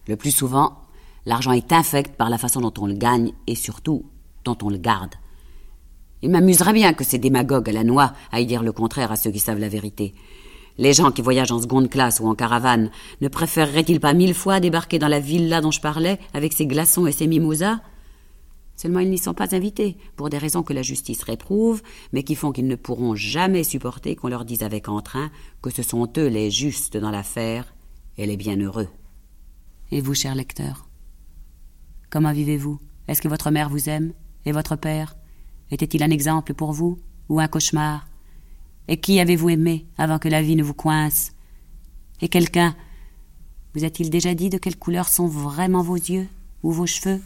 Le 0.09 0.17
plus 0.17 0.31
souvent, 0.31 0.79
l'argent 1.27 1.53
est 1.53 1.73
infect 1.73 2.17
par 2.17 2.31
la 2.31 2.39
façon 2.39 2.61
dont 2.61 2.75
on 2.79 2.87
le 2.87 2.95
gagne 2.95 3.33
et 3.47 3.55
surtout 3.55 4.05
dont 4.45 4.59
on 4.63 4.71
le 4.71 4.79
garde. 4.79 5.15
Il 6.23 6.31
m'amuserait 6.31 6.73
bien 6.73 6.95
que 6.95 7.05
ces 7.05 7.19
démagogues 7.19 7.69
à 7.69 7.73
la 7.73 7.85
noix 7.85 8.13
aillent 8.31 8.47
dire 8.47 8.63
le 8.63 8.73
contraire 8.73 9.13
à 9.13 9.17
ceux 9.17 9.31
qui 9.31 9.41
savent 9.41 9.59
la 9.59 9.69
vérité. 9.69 10.15
Les 10.79 10.93
gens 10.93 11.11
qui 11.11 11.21
voyagent 11.21 11.53
en 11.53 11.61
seconde 11.61 11.91
classe 11.91 12.21
ou 12.21 12.29
en 12.29 12.35
caravane 12.35 12.91
ne 13.21 13.29
préféreraient-ils 13.29 14.01
pas 14.01 14.15
mille 14.15 14.35
fois 14.35 14.61
débarquer 14.61 14.99
dans 14.99 15.09
la 15.09 15.21
villa 15.21 15.61
dont 15.61 15.71
je 15.71 15.81
parlais 15.81 16.19
avec 16.33 16.53
ses 16.53 16.67
glaçons 16.67 17.07
et 17.07 17.13
ses 17.13 17.27
mimosas? 17.27 17.81
Seulement 18.77 19.01
ils 19.01 19.11
n'y 19.11 19.19
sont 19.19 19.35
pas 19.35 19.55
invités, 19.55 19.97
pour 20.17 20.31
des 20.31 20.39
raisons 20.39 20.63
que 20.63 20.73
la 20.73 20.83
justice 20.83 21.25
réprouve, 21.25 21.83
mais 22.13 22.23
qui 22.23 22.35
font 22.35 22.53
qu'ils 22.53 22.67
ne 22.67 22.75
pourront 22.75 23.15
jamais 23.15 23.65
supporter 23.65 24.17
qu'on 24.17 24.29
leur 24.29 24.45
dise 24.45 24.63
avec 24.63 24.89
entrain 24.89 25.31
que 25.61 25.71
ce 25.71 25.83
sont 25.83 26.09
eux 26.17 26.29
les 26.29 26.51
justes 26.51 26.97
dans 26.97 27.11
l'affaire 27.11 27.75
et 28.23 28.27
les 28.27 28.37
bienheureux. 28.37 28.89
Et 29.91 30.01
vous, 30.01 30.15
cher 30.15 30.37
lecteur 30.37 30.89
Comment 32.09 32.33
vivez-vous? 32.33 32.79
Est-ce 33.09 33.21
que 33.21 33.27
votre 33.27 33.51
mère 33.51 33.69
vous 33.69 33.89
aime? 33.89 34.13
Et 34.45 34.53
votre 34.53 34.77
père? 34.77 35.17
Était-il 35.73 36.05
un 36.05 36.11
exemple 36.11 36.55
pour 36.55 36.73
vous 36.73 37.01
Ou 37.29 37.41
un 37.41 37.49
cauchemar? 37.49 38.07
Et 38.87 38.99
qui 38.99 39.19
avez-vous 39.19 39.51
aimé 39.51 39.87
avant 39.99 40.21
que 40.21 40.29
la 40.29 40.41
vie 40.41 40.55
ne 40.55 40.63
vous 40.63 40.75
coince? 40.75 41.33
Et 42.21 42.29
quelqu'un 42.29 42.77
vous 43.75 43.85
a-t-il 43.85 44.09
déjà 44.09 44.35
dit 44.35 44.51
de 44.51 44.59
quelle 44.59 44.79
couleur 44.79 45.09
sont 45.09 45.27
vraiment 45.27 45.83
vos 45.83 45.97
yeux 45.97 46.29
Ou 46.63 46.71
vos 46.71 46.87
cheveux? 46.87 47.21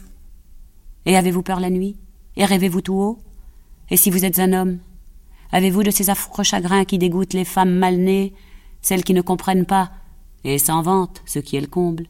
Et 1.05 1.15
avez-vous 1.15 1.43
peur 1.43 1.59
la 1.59 1.69
nuit? 1.69 1.95
Et 2.37 2.45
rêvez-vous 2.45 2.81
tout 2.81 2.95
haut? 2.95 3.19
Et 3.91 3.97
si 3.97 4.09
vous 4.09 4.25
êtes 4.25 4.39
un 4.39 4.51
homme 4.51 4.79
Avez-vous 5.51 5.83
de 5.83 5.91
ces 5.91 6.09
affreux 6.09 6.43
chagrins 6.43 6.85
qui 6.85 6.97
dégoûtent 6.97 7.33
les 7.33 7.45
femmes 7.45 7.75
mal 7.75 7.97
nées, 7.97 8.33
celles 8.81 9.03
qui 9.03 9.13
ne 9.13 9.21
comprennent 9.21 9.65
pas, 9.65 9.91
et 10.53 10.59
s'en 10.59 10.81
vantent, 10.81 11.21
ce 11.25 11.39
qui 11.39 11.57
est 11.57 11.61
le 11.61 11.67
comble 11.67 12.07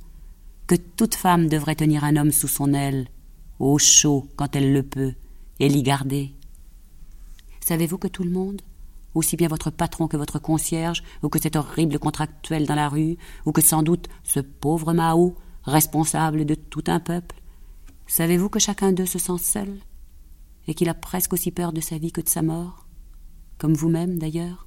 que 0.68 0.76
toute 0.76 1.16
femme 1.16 1.48
devrait 1.48 1.76
tenir 1.76 2.04
un 2.04 2.18
homme 2.18 2.32
sous 2.32 2.48
son 2.48 2.74
aile, 2.74 3.08
au 3.58 3.80
chaud 3.80 4.28
quand 4.36 4.56
elle 4.56 4.74
le 4.74 4.84
peut, 4.84 5.14
et 5.60 5.70
l'y 5.70 5.82
garder. 5.82 6.34
Savez-vous 7.62 7.98
que 7.98 8.10
tout 8.10 8.24
le 8.24 8.30
monde, 8.30 8.62
aussi 9.16 9.38
bien 9.38 9.48
votre 9.48 9.72
patron 9.72 10.08
que 10.08 10.18
votre 10.18 10.40
concierge, 10.40 11.04
ou 11.24 11.30
que 11.30 11.42
cet 11.42 11.56
horrible 11.56 11.98
contractuel 12.00 12.68
dans 12.68 12.76
la 12.76 12.90
rue, 12.90 13.18
ou 13.46 13.54
que 13.54 13.62
sans 13.62 13.82
doute 13.82 14.08
ce 14.24 14.42
pauvre 14.42 14.94
Mao, 14.94 15.36
responsable 15.64 16.46
de 16.46 16.56
tout 16.56 16.84
un 16.88 17.00
peuple, 17.00 17.42
savez-vous 18.06 18.50
que 18.50 18.60
chacun 18.60 18.92
d'eux 18.92 19.06
se 19.06 19.20
sent 19.20 19.40
seul, 19.40 19.80
et 20.68 20.74
qu'il 20.76 20.90
a 20.90 20.94
presque 20.94 21.34
aussi 21.34 21.52
peur 21.52 21.72
de 21.72 21.82
sa 21.82 21.98
vie 21.98 22.12
que 22.12 22.22
de 22.22 22.30
sa 22.30 22.42
mort, 22.42 22.86
comme 23.58 23.74
vous-même 23.74 24.20
d'ailleurs? 24.20 24.67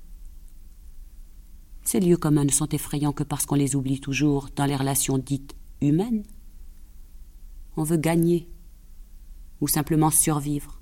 Ces 1.91 1.99
lieux 1.99 2.17
communs 2.17 2.45
ne 2.45 2.53
sont 2.53 2.69
effrayants 2.69 3.11
que 3.11 3.25
parce 3.25 3.47
qu'on 3.47 3.57
les 3.57 3.75
oublie 3.75 3.99
toujours 3.99 4.49
dans 4.55 4.65
les 4.65 4.77
relations 4.77 5.19
dites 5.19 5.57
humaine. 5.81 6.23
On 7.77 7.83
veut 7.83 7.97
gagner 7.97 8.49
ou 9.61 9.67
simplement 9.67 10.13
survivre. 10.13 10.81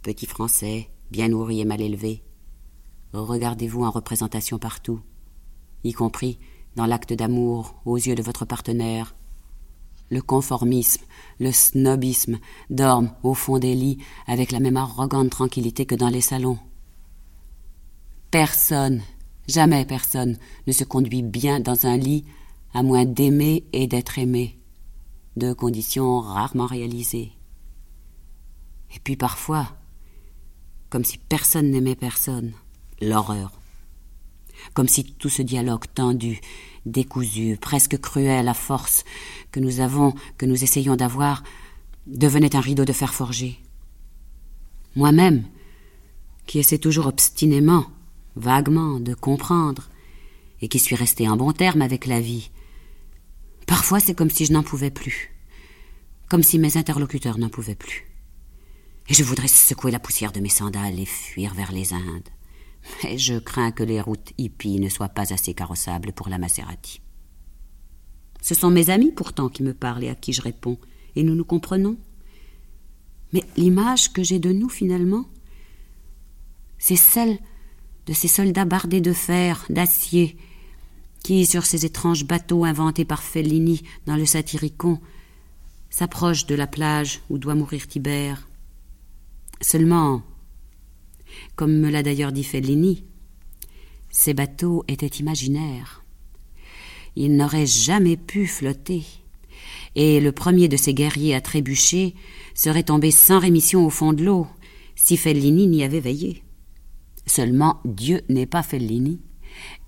Petit 0.00 0.24
Français, 0.24 0.88
bien 1.10 1.28
nourri 1.28 1.60
et 1.60 1.66
mal 1.66 1.82
élevé, 1.82 2.24
regardez-vous 3.12 3.84
en 3.84 3.90
représentation 3.90 4.58
partout, 4.58 5.02
y 5.84 5.92
compris 5.92 6.38
dans 6.76 6.86
l'acte 6.86 7.12
d'amour 7.12 7.78
aux 7.84 7.98
yeux 7.98 8.14
de 8.14 8.22
votre 8.22 8.46
partenaire. 8.46 9.14
Le 10.08 10.22
conformisme, 10.22 11.04
le 11.38 11.52
snobisme 11.52 12.38
dorment 12.70 13.12
au 13.22 13.34
fond 13.34 13.58
des 13.58 13.74
lits 13.74 13.98
avec 14.26 14.50
la 14.50 14.60
même 14.60 14.78
arrogante 14.78 15.28
tranquillité 15.28 15.84
que 15.84 15.94
dans 15.94 16.08
les 16.08 16.22
salons. 16.22 16.58
Personne, 18.30 19.02
jamais 19.48 19.84
personne, 19.84 20.38
ne 20.68 20.72
se 20.72 20.84
conduit 20.84 21.22
bien 21.22 21.58
dans 21.58 21.86
un 21.86 21.96
lit 21.96 22.24
à 22.72 22.84
moins 22.84 23.04
d'aimer 23.04 23.64
et 23.72 23.88
d'être 23.88 24.18
aimé, 24.18 24.56
deux 25.36 25.54
conditions 25.54 26.20
rarement 26.20 26.66
réalisées. 26.66 27.32
Et 28.94 29.00
puis 29.02 29.16
parfois, 29.16 29.68
comme 30.90 31.04
si 31.04 31.18
personne 31.18 31.70
n'aimait 31.70 31.96
personne, 31.96 32.52
l'horreur. 33.00 33.52
Comme 34.74 34.88
si 34.88 35.04
tout 35.04 35.28
ce 35.28 35.42
dialogue 35.42 35.86
tendu, 35.92 36.40
décousu, 36.86 37.56
presque 37.60 37.98
cruel 37.98 38.46
à 38.46 38.54
force 38.54 39.04
que 39.50 39.58
nous 39.58 39.80
avons, 39.80 40.14
que 40.38 40.46
nous 40.46 40.62
essayons 40.62 40.94
d'avoir, 40.94 41.42
devenait 42.06 42.54
un 42.54 42.60
rideau 42.60 42.84
de 42.84 42.92
fer 42.92 43.12
forgé. 43.12 43.58
Moi-même, 44.94 45.44
qui 46.46 46.58
essaie 46.58 46.78
toujours 46.78 47.06
obstinément, 47.06 47.86
vaguement, 48.40 48.98
de 48.98 49.14
comprendre, 49.14 49.88
et 50.60 50.68
qui 50.68 50.78
suis 50.78 50.96
resté 50.96 51.28
en 51.28 51.36
bon 51.36 51.52
terme 51.52 51.82
avec 51.82 52.06
la 52.06 52.20
vie, 52.20 52.50
Parfois, 53.70 54.00
c'est 54.00 54.16
comme 54.16 54.30
si 54.30 54.46
je 54.46 54.52
n'en 54.52 54.64
pouvais 54.64 54.90
plus, 54.90 55.32
comme 56.28 56.42
si 56.42 56.58
mes 56.58 56.76
interlocuteurs 56.76 57.38
n'en 57.38 57.48
pouvaient 57.48 57.76
plus. 57.76 58.04
Et 59.08 59.14
je 59.14 59.22
voudrais 59.22 59.46
secouer 59.46 59.92
la 59.92 60.00
poussière 60.00 60.32
de 60.32 60.40
mes 60.40 60.48
sandales 60.48 60.98
et 60.98 61.06
fuir 61.06 61.54
vers 61.54 61.70
les 61.70 61.94
Indes. 61.94 62.28
Mais 63.04 63.16
je 63.16 63.38
crains 63.38 63.70
que 63.70 63.84
les 63.84 64.00
routes 64.00 64.32
hippies 64.38 64.80
ne 64.80 64.88
soient 64.88 65.08
pas 65.08 65.32
assez 65.32 65.54
carrossables 65.54 66.12
pour 66.12 66.28
la 66.28 66.38
Maserati. 66.38 67.00
Ce 68.42 68.56
sont 68.56 68.70
mes 68.70 68.90
amis 68.90 69.12
pourtant 69.12 69.48
qui 69.48 69.62
me 69.62 69.72
parlent 69.72 70.02
et 70.02 70.08
à 70.08 70.16
qui 70.16 70.32
je 70.32 70.42
réponds, 70.42 70.80
et 71.14 71.22
nous 71.22 71.36
nous 71.36 71.44
comprenons. 71.44 71.96
Mais 73.32 73.44
l'image 73.56 74.12
que 74.12 74.24
j'ai 74.24 74.40
de 74.40 74.50
nous 74.50 74.68
finalement, 74.68 75.26
c'est 76.76 76.96
celle 76.96 77.38
de 78.06 78.12
ces 78.12 78.28
soldats 78.28 78.64
bardés 78.64 79.00
de 79.00 79.12
fer, 79.12 79.64
d'acier, 79.68 80.36
qui, 81.22 81.46
sur 81.46 81.66
ces 81.66 81.84
étranges 81.84 82.24
bateaux 82.24 82.64
inventés 82.64 83.04
par 83.04 83.22
Fellini 83.22 83.82
dans 84.06 84.16
le 84.16 84.26
Satyricon, 84.26 84.98
s'approche 85.90 86.46
de 86.46 86.54
la 86.54 86.66
plage 86.66 87.20
où 87.28 87.38
doit 87.38 87.54
mourir 87.54 87.86
Tibère. 87.86 88.48
Seulement, 89.60 90.22
comme 91.56 91.78
me 91.78 91.90
l'a 91.90 92.02
d'ailleurs 92.02 92.32
dit 92.32 92.44
Fellini, 92.44 93.04
ces 94.10 94.34
bateaux 94.34 94.84
étaient 94.88 95.06
imaginaires. 95.06 96.04
Ils 97.16 97.36
n'auraient 97.36 97.66
jamais 97.66 98.16
pu 98.16 98.46
flotter, 98.46 99.04
et 99.94 100.20
le 100.20 100.32
premier 100.32 100.68
de 100.68 100.76
ces 100.76 100.94
guerriers 100.94 101.34
à 101.34 101.40
trébucher 101.40 102.14
serait 102.54 102.84
tombé 102.84 103.10
sans 103.10 103.38
rémission 103.38 103.84
au 103.84 103.90
fond 103.90 104.12
de 104.12 104.24
l'eau 104.24 104.46
si 104.94 105.16
Fellini 105.16 105.66
n'y 105.66 105.82
avait 105.82 106.00
veillé. 106.00 106.42
Seulement 107.30 107.78
Dieu 107.84 108.22
n'est 108.28 108.44
pas 108.44 108.64
Fellini, 108.64 109.20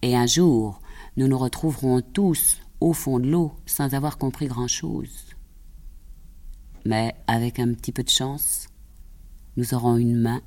et 0.01 0.17
un 0.17 0.27
jour 0.29 0.81
nous 1.17 1.27
nous 1.27 1.37
retrouverons 1.37 2.01
tous 2.01 2.61
au 2.79 2.93
fond 2.93 3.19
de 3.19 3.29
l'eau 3.29 3.51
sans 3.67 3.95
avoir 3.95 4.17
compris 4.17 4.47
grand-chose. 4.47 5.35
Mais 6.85 7.17
avec 7.27 7.59
un 7.59 7.75
petit 7.75 7.91
peu 7.91 8.05
de 8.05 8.09
chance, 8.09 8.69
nous 9.57 9.75
aurons 9.75 9.97
une 9.97 10.21
main, 10.21 10.41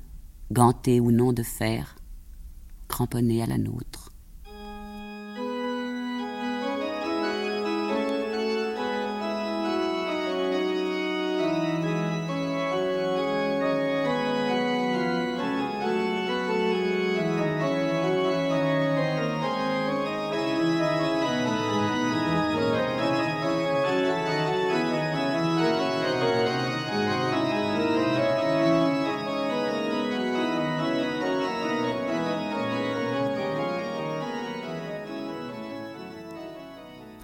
gantée 0.50 0.98
ou 0.98 1.10
non 1.10 1.34
de 1.34 1.42
fer, 1.42 1.96
cramponnée 2.88 3.42
à 3.42 3.46
la 3.46 3.58
nôtre. 3.58 4.10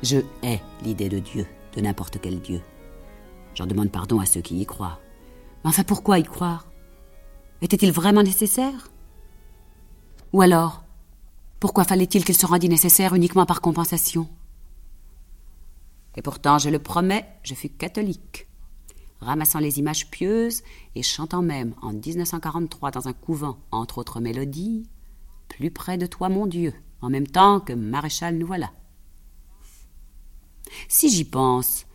Je 0.03 0.19
hais 0.43 0.61
l'idée 0.83 1.09
de 1.09 1.21
Dieu, 1.21 1.47
de 1.77 1.81
n'importe 1.81 2.19
quel 2.21 2.41
Dieu. 2.41 2.61
J'en 3.55 3.67
demande 3.67 3.91
pardon 3.91 4.19
à 4.19 4.27
ceux 4.27 4.41
qui 4.41 4.61
y 4.61 4.67
croient. 4.67 4.99
Mais 5.63 5.71
enfin, 5.71 5.85
pourquoi 5.85 6.19
y 6.19 6.25
croire? 6.25 6.67
Était-il 7.61 7.93
vraiment 7.93 8.25
nécessaire? 8.25 8.91
Ou 10.33 10.43
alors, 10.43 10.83
pourquoi 11.61 11.85
fallait-il 11.85 12.25
qu'il 12.25 12.37
se 12.37 12.47
rendît 12.47 12.69
nécessaire 12.69 13.15
uniquement 13.15 13.47
par 13.47 13.61
compensation? 13.61 14.29
Et 16.17 16.23
pourtant, 16.23 16.59
je 16.59 16.69
le 16.69 16.81
promets, 16.81 17.27
je 17.45 17.55
fus 17.55 17.69
catholique, 17.69 18.49
ramassant 19.21 19.61
les 19.61 19.79
images 19.79 20.11
pieuses 20.11 20.63
et 20.97 21.03
chantant 21.03 21.43
même 21.43 21.75
en 21.81 21.93
1943 21.93 22.91
dans 22.91 23.07
un 23.07 23.13
couvent, 23.13 23.59
entre 23.71 23.99
autres 23.99 24.21
mélodies, 24.21 24.89
Plus 25.49 25.71
près 25.71 25.99
de 25.99 26.07
toi, 26.07 26.31
mon 26.31 26.47
Dieu, 26.47 26.73
en 27.03 27.11
même 27.11 27.27
temps 27.27 27.61
que 27.61 27.75
Maréchal 27.75 28.39
nous 28.39 28.47
voilà. 28.47 28.73
Si 30.89 31.11
j'y 31.11 31.25
pense, 31.25 31.87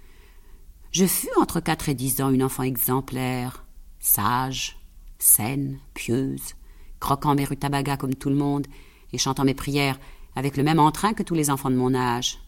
je 0.92 1.06
fus 1.06 1.30
entre 1.40 1.60
quatre 1.60 1.90
et 1.90 1.94
dix 1.94 2.22
ans 2.22 2.32
une 2.32 2.44
enfant 2.44 2.64
exemplaire, 2.64 3.66
sage, 4.00 4.80
saine, 5.20 5.80
pieuse, 5.94 6.56
croquant 7.00 7.36
mes 7.36 7.46
rutabagas 7.46 7.98
comme 7.98 8.16
tout 8.16 8.30
le 8.30 8.36
monde 8.36 8.68
et 9.14 9.18
chantant 9.18 9.44
mes 9.44 9.54
prières 9.54 10.00
avec 10.36 10.58
le 10.58 10.64
même 10.64 10.80
entrain 10.80 11.14
que 11.14 11.24
tous 11.24 11.36
les 11.36 11.50
enfants 11.50 11.70
de 11.70 11.76
mon 11.76 11.96
âge. 11.96 12.40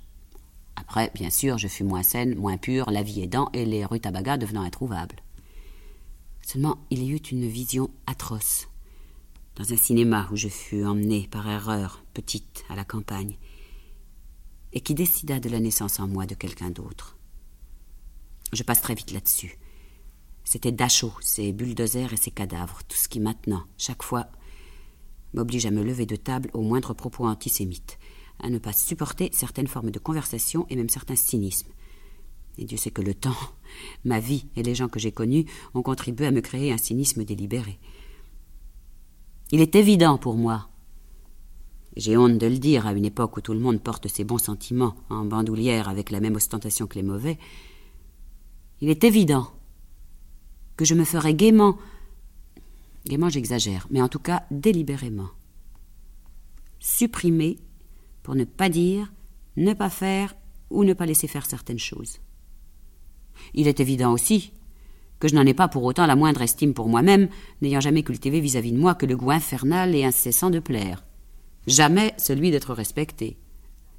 Après, 0.75 1.11
bien 1.13 1.29
sûr, 1.29 1.57
je 1.57 1.67
fus 1.67 1.83
moins 1.83 2.03
saine, 2.03 2.35
moins 2.35 2.57
pure, 2.57 2.89
la 2.91 3.03
vie 3.03 3.21
aidant 3.21 3.49
et 3.53 3.65
les 3.65 3.85
rutabagas 3.85 4.37
devenant 4.37 4.61
introuvables. 4.61 5.17
Seulement, 6.41 6.77
il 6.89 7.03
y 7.03 7.11
eut 7.11 7.17
une 7.17 7.47
vision 7.47 7.89
atroce. 8.07 8.67
Dans 9.55 9.73
un 9.73 9.77
cinéma 9.77 10.27
où 10.31 10.35
je 10.35 10.47
fus 10.47 10.85
emmenée 10.85 11.27
par 11.29 11.47
erreur, 11.49 12.03
petite, 12.13 12.63
à 12.69 12.75
la 12.75 12.85
campagne, 12.85 13.35
et 14.73 14.82
qui 14.82 14.93
décida 14.93 15.39
de 15.39 15.49
la 15.49 15.60
naissance 15.60 15.99
en 15.99 16.08
moi 16.08 16.25
de 16.25 16.36
quelqu'un 16.36 16.69
d'autre. 16.69 17.17
Je 18.53 18.63
passe 18.63 18.82
très 18.82 18.95
vite 18.95 19.12
là-dessus. 19.12 19.58
C'était 20.43 20.71
Dachau, 20.71 21.13
ses 21.21 21.51
bulldozers 21.51 22.13
et 22.13 22.17
ses 22.17 22.32
cadavres, 22.32 22.82
tout 22.88 22.97
ce 22.97 23.08
qui 23.08 23.19
maintenant, 23.19 23.63
chaque 23.77 24.03
fois, 24.03 24.27
m'oblige 25.34 25.65
à 25.65 25.71
me 25.71 25.84
lever 25.84 26.05
de 26.05 26.15
table 26.15 26.49
au 26.53 26.62
moindre 26.62 26.93
propos 26.93 27.25
antisémite, 27.25 27.99
à 28.39 28.49
ne 28.49 28.58
pas 28.58 28.73
supporter 28.73 29.29
certaines 29.34 29.67
formes 29.67 29.91
de 29.91 29.99
conversation 29.99 30.65
et 30.69 30.75
même 30.75 30.89
certains 30.89 31.15
cynismes. 31.15 31.71
Et 32.58 32.65
Dieu 32.65 32.77
sait 32.77 32.91
que 32.91 33.01
le 33.01 33.13
temps, 33.13 33.38
ma 34.05 34.19
vie 34.19 34.47
et 34.55 34.63
les 34.63 34.75
gens 34.75 34.89
que 34.89 34.99
j'ai 34.99 35.12
connus 35.12 35.45
ont 35.73 35.84
contribué 35.84 36.25
à 36.25 36.32
me 36.32 36.41
créer 36.41 36.71
un 36.71 36.77
cynisme 36.77 37.23
délibéré. 37.23 37.79
Il 39.51 39.62
est 39.62 39.75
évident 39.75 40.17
pour 40.17 40.36
moi 40.36 40.68
j'ai 41.95 42.17
honte 42.17 42.38
de 42.38 42.47
le 42.47 42.58
dire 42.58 42.88
à 42.88 42.93
une 42.93 43.06
époque 43.06 43.38
où 43.38 43.41
tout 43.41 43.54
le 43.54 43.60
monde 43.60 43.82
porte 43.82 44.08
ses 44.08 44.23
bons 44.23 44.38
sentiments 44.38 44.95
en 45.10 45.25
bandoulière 45.25 45.89
avec 45.89 46.12
la 46.12 46.19
même 46.19 46.36
ostentation 46.36 46.88
que 46.88 46.95
les 46.95 47.04
mauvais. 47.04 47.38
Il 48.82 48.89
est 48.89 49.04
évident 49.04 49.47
que 50.78 50.86
je 50.86 50.95
me 50.95 51.04
ferai 51.04 51.34
gaiement, 51.34 51.78
gaiement 53.06 53.30
j'exagère, 53.30 53.88
mais 53.89 54.02
en 54.02 54.08
tout 54.08 54.19
cas 54.19 54.43
délibérément, 54.52 55.30
supprimer 56.80 57.58
pour 58.23 58.36
ne 58.36 58.45
pas 58.45 58.69
dire, 58.69 59.12
ne 59.58 59.73
pas 59.73 59.89
faire 59.89 60.36
ou 60.69 60.84
ne 60.84 60.93
pas 60.93 61.06
laisser 61.06 61.28
faire 61.28 61.45
certaines 61.45 61.80
choses. 61.80 62.19
Il 63.54 63.67
est 63.67 63.80
évident 63.80 64.13
aussi 64.13 64.54
que 65.19 65.28
je 65.28 65.36
n'en 65.36 65.45
ai 65.45 65.54
pas 65.54 65.67
pour 65.67 65.84
autant 65.84 66.06
la 66.06 66.15
moindre 66.15 66.41
estime 66.41 66.73
pour 66.73 66.88
moi-même, 66.88 67.28
n'ayant 67.62 67.82
jamais 67.82 68.04
cultivé 68.04 68.39
vis-à-vis 68.39 68.71
-vis 68.71 68.75
de 68.75 68.80
moi 68.80 68.95
que 68.95 69.06
le 69.06 69.17
goût 69.17 69.32
infernal 69.32 69.95
et 69.95 70.06
incessant 70.06 70.49
de 70.49 70.60
plaire 70.60 71.04
jamais 71.69 72.13
celui 72.17 72.51
d'être 72.51 72.73
respecté. 72.73 73.38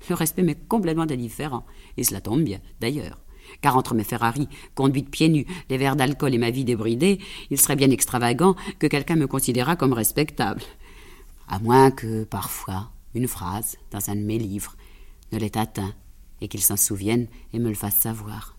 Le 0.09 0.15
respect 0.15 0.43
m'est 0.43 0.69
complètement 0.69 1.03
indifférent, 1.03 1.65
et 1.97 2.05
cela 2.05 2.21
tombe 2.21 2.43
bien, 2.43 2.61
d'ailleurs. 2.81 3.21
Car 3.63 3.77
entre 3.77 3.95
mes 3.95 4.05
Ferrari, 4.05 4.49
conduites 4.75 5.11
pieds 5.11 5.29
nus, 5.29 5.47
les 5.69 5.79
verres 5.79 5.97
d'alcool 5.97 6.35
et 6.35 6.39
ma 6.39 6.51
vie 6.51 6.65
débridée, 6.65 7.19
il 7.51 7.61
serait 7.61 7.77
bien 7.77 7.91
extravagant 7.91 8.55
que 8.79 8.87
quelqu'un 8.87 9.17
me 9.17 9.27
considérât 9.27 9.77
comme 9.77 9.93
respectable. 9.93 10.63
À 11.49 11.59
moins 11.59 11.91
que, 11.91 12.25
parfois, 12.25 12.91
une 13.15 13.29
phrase, 13.29 13.77
dans 13.91 14.11
un 14.11 14.17
de 14.17 14.21
mes 14.21 14.39
livres, 14.39 14.77
ne 15.33 15.39
l'ait 15.39 15.59
atteint, 15.59 15.95
et 16.41 16.49
qu'il 16.49 16.63
s'en 16.63 16.77
souvienne 16.77 17.27
et 17.53 17.59
me 17.59 17.69
le 17.69 17.75
fasse 17.75 17.97
savoir. 17.97 18.57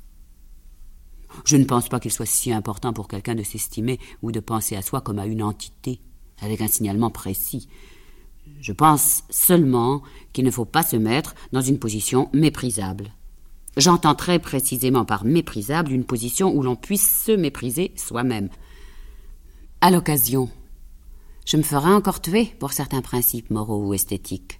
Je 1.45 1.55
ne 1.55 1.63
pense 1.63 1.87
pas 1.87 1.99
qu'il 1.99 2.11
soit 2.11 2.25
si 2.25 2.51
important 2.51 2.93
pour 2.93 3.07
quelqu'un 3.07 3.35
de 3.35 3.43
s'estimer 3.43 3.99
ou 4.21 4.31
de 4.31 4.39
penser 4.39 4.75
à 4.75 4.81
soi 4.81 5.01
comme 5.01 5.19
à 5.19 5.25
une 5.25 5.41
entité, 5.41 6.01
avec 6.41 6.61
un 6.61 6.67
signalement 6.67 7.09
précis. 7.09 7.69
Je 8.59 8.73
pense 8.73 9.23
seulement 9.29 10.01
qu'il 10.33 10.45
ne 10.45 10.51
faut 10.51 10.65
pas 10.65 10.83
se 10.83 10.95
mettre 10.95 11.35
dans 11.51 11.61
une 11.61 11.79
position 11.79 12.29
méprisable. 12.33 13.11
J'entends 13.77 14.15
très 14.15 14.39
précisément 14.39 15.05
par 15.05 15.23
méprisable 15.23 15.91
une 15.91 16.03
position 16.03 16.53
où 16.53 16.61
l'on 16.61 16.75
puisse 16.75 17.23
se 17.25 17.31
mépriser 17.31 17.93
soi-même. 17.95 18.49
À 19.79 19.91
l'occasion, 19.91 20.49
je 21.45 21.57
me 21.57 21.63
ferai 21.63 21.91
encore 21.91 22.21
tuer 22.21 22.53
pour 22.59 22.73
certains 22.73 23.01
principes 23.01 23.49
moraux 23.49 23.87
ou 23.87 23.93
esthétiques. 23.93 24.59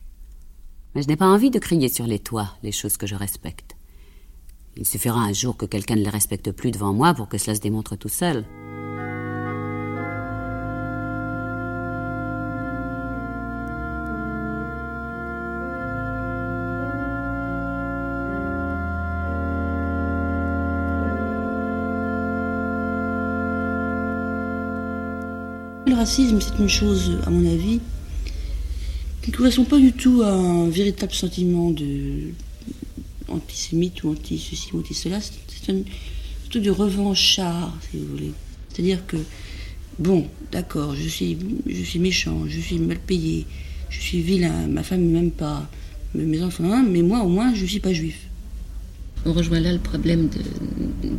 Mais 0.96 1.02
je 1.02 1.08
n'ai 1.08 1.16
pas 1.16 1.28
envie 1.28 1.52
de 1.52 1.60
crier 1.60 1.90
sur 1.90 2.08
les 2.08 2.20
toits 2.20 2.50
les 2.64 2.72
choses 2.72 2.98
que 2.98 3.08
je 3.08 3.16
respecte. 3.16 3.76
Il 4.78 4.86
suffira 4.86 5.20
un 5.20 5.34
jour 5.34 5.58
que 5.58 5.66
quelqu'un 5.66 5.96
ne 5.96 6.04
les 6.04 6.10
respecte 6.10 6.52
plus 6.52 6.72
devant 6.72 6.94
moi 6.94 7.14
pour 7.14 7.28
que 7.28 7.38
cela 7.38 7.56
se 7.56 7.62
démontre 7.62 7.98
tout 7.98 8.10
seul. 8.10 8.46
Racisme, 26.02 26.40
c'est 26.42 26.58
une 26.58 26.68
chose, 26.68 27.20
à 27.28 27.30
mon 27.30 27.46
avis, 27.46 27.80
qui 29.22 29.30
ne 29.30 29.36
correspond 29.36 29.66
pas 29.66 29.78
du 29.78 29.94
tout 29.94 30.24
à 30.24 30.32
un 30.32 30.68
véritable 30.68 31.14
sentiment 31.14 31.70
de 31.70 32.32
antisémite 33.28 34.04
ou 34.04 34.10
anti-ceci 34.10 34.70
ou 34.74 34.80
anti-cela. 34.80 35.20
C'est 35.22 35.72
un 35.72 35.82
de 36.60 36.72
revanchard, 36.72 37.78
si 37.86 37.98
vous 37.98 38.08
voulez. 38.08 38.32
C'est-à-dire 38.68 39.06
que, 39.06 39.18
bon, 40.00 40.26
d'accord, 40.52 40.96
je 40.96 41.08
suis, 41.08 41.38
je 41.68 41.84
suis 41.84 42.00
méchant, 42.00 42.46
je 42.48 42.60
suis 42.60 42.80
mal 42.80 42.98
payé, 42.98 43.46
je 43.90 44.02
suis 44.02 44.22
vilain, 44.22 44.68
ma 44.68 44.82
femme 44.82 45.06
m'aime 45.06 45.30
pas, 45.30 45.70
mes 46.16 46.42
enfants, 46.42 46.84
mais 46.84 47.04
moi 47.04 47.22
au 47.22 47.30
moins, 47.30 47.54
je 47.54 47.62
ne 47.62 47.68
suis 47.68 47.80
pas 47.80 47.94
juif. 47.94 48.18
On 49.28 49.34
rejoint 49.34 49.60
là 49.60 49.72
le 49.72 49.80
problème 49.80 50.30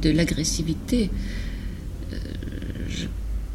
de 0.03 0.11
l'agressivité. 0.11 1.09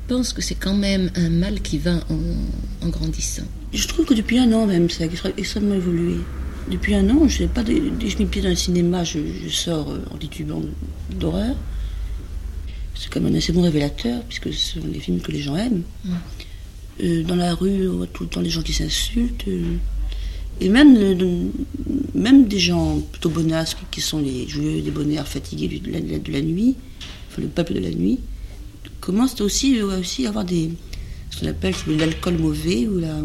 Je 0.09 0.13
pense 0.15 0.31
que 0.31 0.41
c'est 0.41 0.55
quand 0.55 0.73
même 0.73 1.11
un 1.15 1.29
mal 1.29 1.59
qui 1.61 1.77
va 1.79 1.95
en, 2.09 2.85
en 2.85 2.89
grandissant. 2.89 3.43
Je 3.73 3.85
trouve 3.87 4.05
que 4.05 4.13
depuis 4.13 4.37
un 4.39 4.51
an 4.53 4.65
même, 4.65 4.89
ça 4.89 5.03
a 5.03 5.07
extrêmement 5.37 5.75
évolué. 5.75 6.15
Depuis 6.71 6.95
un 6.95 7.09
an, 7.09 7.27
je 7.27 7.39
sais 7.39 7.47
pas, 7.47 7.61
dès 7.63 7.75
que 7.75 8.07
je 8.07 8.17
mets 8.17 8.25
pied 8.25 8.41
dans 8.41 8.47
le 8.49 8.55
cinéma, 8.55 9.03
je, 9.03 9.19
je 9.43 9.49
sors 9.49 9.89
euh, 9.91 9.99
en 10.13 10.17
titubant 10.17 10.61
d'horreur. 11.19 11.55
C'est 12.95 13.09
comme 13.09 13.25
un 13.25 13.33
assez 13.35 13.51
bon 13.51 13.61
révélateur, 13.63 14.21
puisque 14.23 14.53
ce 14.53 14.79
sont 14.79 14.87
les 14.91 14.99
films 14.99 15.19
que 15.19 15.31
les 15.31 15.41
gens 15.41 15.55
aiment. 15.57 15.83
Euh, 17.03 17.23
dans 17.23 17.35
la 17.35 17.53
rue, 17.53 17.89
on 17.89 17.97
voit 17.97 18.07
tout 18.07 18.23
le 18.23 18.29
temps 18.29 18.41
les 18.41 18.49
gens 18.49 18.61
qui 18.63 18.73
s'insultent. 18.73 19.47
euh, 19.49 19.75
et 20.61 20.69
même, 20.69 20.97
le- 20.97 21.51
même 22.15 22.47
des 22.47 22.59
gens 22.59 22.99
plutôt 23.11 23.29
bonasques, 23.29 23.77
qui 23.91 24.01
sont 24.01 24.19
les 24.19 24.47
joueurs 24.47 24.81
des 24.81 24.89
bonheurs 24.89 25.27
fatigués 25.27 25.67
de 25.83 25.91
la, 25.91 25.99
de 25.99 26.31
la 26.31 26.41
nuit, 26.41 26.75
enfin 27.29 27.41
le 27.41 27.47
peuple 27.49 27.73
de 27.75 27.79
la 27.79 27.91
nuit, 27.91 28.19
commencent 29.07 29.39
aussi, 29.39 29.79
euh, 29.79 30.01
aussi 30.01 30.25
à 30.25 30.29
avoir 30.29 30.43
des, 30.43 30.69
ce 31.29 31.39
qu'on 31.39 31.47
appelle 31.47 31.73
l'alcool 31.87 32.37
mauvais 32.37 32.87
ou 32.87 32.99
la 32.99 33.15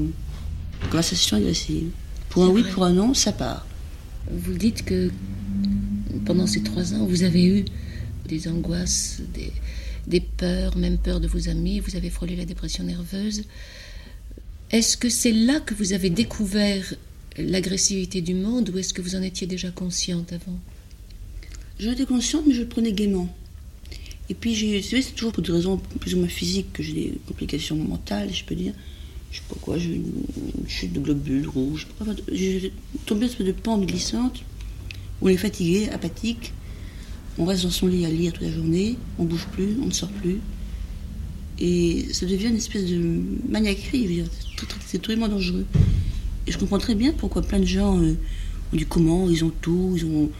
conversation 0.90 1.38
agressive. 1.38 1.90
Pour 2.28 2.44
un 2.44 2.50
oui, 2.50 2.62
pour 2.72 2.84
un 2.84 2.92
non, 2.92 3.14
ça 3.14 3.32
part. 3.32 3.66
Vous 4.30 4.54
dites 4.54 4.84
que 4.84 5.10
pendant 6.24 6.46
ces 6.46 6.62
trois 6.62 6.94
ans, 6.94 7.04
vous 7.04 7.24
avez 7.24 7.44
eu 7.44 7.64
des 8.28 8.46
angoisses, 8.46 9.22
des, 9.34 9.52
des 10.06 10.20
peurs, 10.20 10.76
même 10.76 10.98
peur 10.98 11.18
de 11.18 11.26
vos 11.26 11.48
amis, 11.48 11.80
vous 11.80 11.96
avez 11.96 12.10
frôlé 12.10 12.36
la 12.36 12.44
dépression 12.44 12.84
nerveuse. 12.84 13.42
Est-ce 14.70 14.96
que 14.96 15.08
c'est 15.08 15.32
là 15.32 15.58
que 15.58 15.74
vous 15.74 15.94
avez 15.94 16.10
découvert 16.10 16.94
l'agressivité 17.36 18.20
du 18.20 18.34
monde 18.34 18.70
ou 18.70 18.78
est-ce 18.78 18.94
que 18.94 19.02
vous 19.02 19.16
en 19.16 19.22
étiez 19.22 19.48
déjà 19.48 19.72
consciente 19.72 20.32
avant? 20.32 20.60
J'en 21.80 21.90
étais 21.90 22.06
consciente, 22.06 22.44
mais 22.46 22.54
je 22.54 22.60
le 22.60 22.68
prenais 22.68 22.92
gaiement. 22.92 23.28
Et 24.32 24.34
puis, 24.34 24.82
c'est 24.82 25.14
toujours 25.14 25.30
pour 25.30 25.42
des 25.42 25.52
raisons 25.52 25.78
plus 26.00 26.14
ou 26.14 26.20
moins 26.20 26.26
physiques 26.26 26.72
que 26.72 26.82
j'ai 26.82 26.94
des 26.94 27.18
complications 27.26 27.76
mentales, 27.76 28.32
je 28.32 28.42
peux 28.44 28.54
dire. 28.54 28.72
Je 29.30 29.36
sais 29.36 29.42
pas 29.46 29.56
quoi, 29.60 29.76
j'ai 29.76 29.90
eu 29.90 29.96
une, 29.96 30.66
chute 30.66 30.90
de 30.90 31.00
globules 31.00 31.46
rouges. 31.46 31.86
J'ai 32.32 32.72
tombé 33.04 33.28
sur 33.28 33.44
de 33.44 33.52
pente 33.52 33.84
glissante 33.84 34.42
où 35.20 35.26
on 35.26 35.28
est 35.28 35.36
fatigué, 35.36 35.90
apathique. 35.90 36.54
On 37.36 37.44
reste 37.44 37.64
dans 37.64 37.70
son 37.70 37.88
lit 37.88 38.06
à 38.06 38.08
lire 38.08 38.32
toute 38.32 38.44
la 38.44 38.50
journée, 38.50 38.96
on 39.18 39.24
bouge 39.24 39.46
plus, 39.52 39.76
on 39.82 39.86
ne 39.88 39.90
sort 39.90 40.08
plus. 40.08 40.38
Et 41.58 42.06
ça 42.14 42.24
devient 42.24 42.46
une 42.46 42.56
espèce 42.56 42.86
de 42.86 43.20
maniaquerie. 43.50 44.24
C'est 44.86 45.02
terriblement 45.02 45.28
dangereux. 45.28 45.66
Et 46.46 46.52
je 46.52 46.56
comprends 46.56 46.78
très 46.78 46.94
bien 46.94 47.12
pourquoi 47.12 47.42
plein 47.42 47.60
de 47.60 47.66
gens 47.66 48.00
euh, 48.00 48.14
ont 48.72 48.76
dit 48.78 48.86
comment, 48.86 49.28
ils 49.28 49.44
ont 49.44 49.52
tout, 49.60 49.92
ils 49.94 50.06
ont 50.06 50.30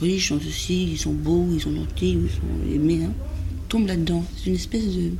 riches, 0.00 0.30
ils 0.30 0.34
sont 0.34 0.40
ceci, 0.40 0.92
ils 0.92 0.98
sont 0.98 1.12
beaux, 1.12 1.48
ils 1.52 1.60
sont 1.60 1.74
gentils, 1.74 2.12
ils 2.12 2.30
sont 2.30 2.74
aimés, 2.74 3.04
hein, 3.04 3.12
tombent 3.68 3.86
là-dedans. 3.86 4.24
C'est 4.36 4.46
une 4.46 4.56
espèce 4.56 4.86
de. 4.86 5.12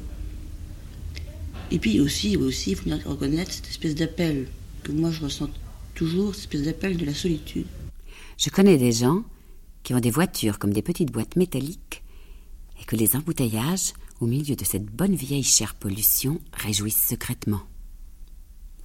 Et 1.70 1.78
puis 1.78 2.00
aussi, 2.00 2.36
aussi, 2.36 2.70
il 2.70 2.76
faut 2.76 2.84
bien 2.84 3.00
reconnaître 3.04 3.52
cette 3.52 3.68
espèce 3.68 3.94
d'appel 3.94 4.46
que 4.82 4.92
moi 4.92 5.10
je 5.10 5.22
ressens 5.22 5.48
toujours, 5.94 6.34
cette 6.34 6.44
espèce 6.44 6.62
d'appel 6.62 6.96
de 6.96 7.04
la 7.04 7.14
solitude. 7.14 7.66
Je 8.38 8.50
connais 8.50 8.76
des 8.76 8.92
gens 8.92 9.22
qui 9.82 9.94
ont 9.94 10.00
des 10.00 10.10
voitures 10.10 10.58
comme 10.58 10.72
des 10.72 10.82
petites 10.82 11.12
boîtes 11.12 11.36
métalliques 11.36 12.02
et 12.80 12.84
que 12.84 12.96
les 12.96 13.16
embouteillages, 13.16 13.92
au 14.20 14.26
milieu 14.26 14.56
de 14.56 14.64
cette 14.64 14.86
bonne 14.86 15.14
vieille 15.14 15.44
chère 15.44 15.74
pollution, 15.74 16.40
réjouissent 16.52 17.08
secrètement. 17.08 17.62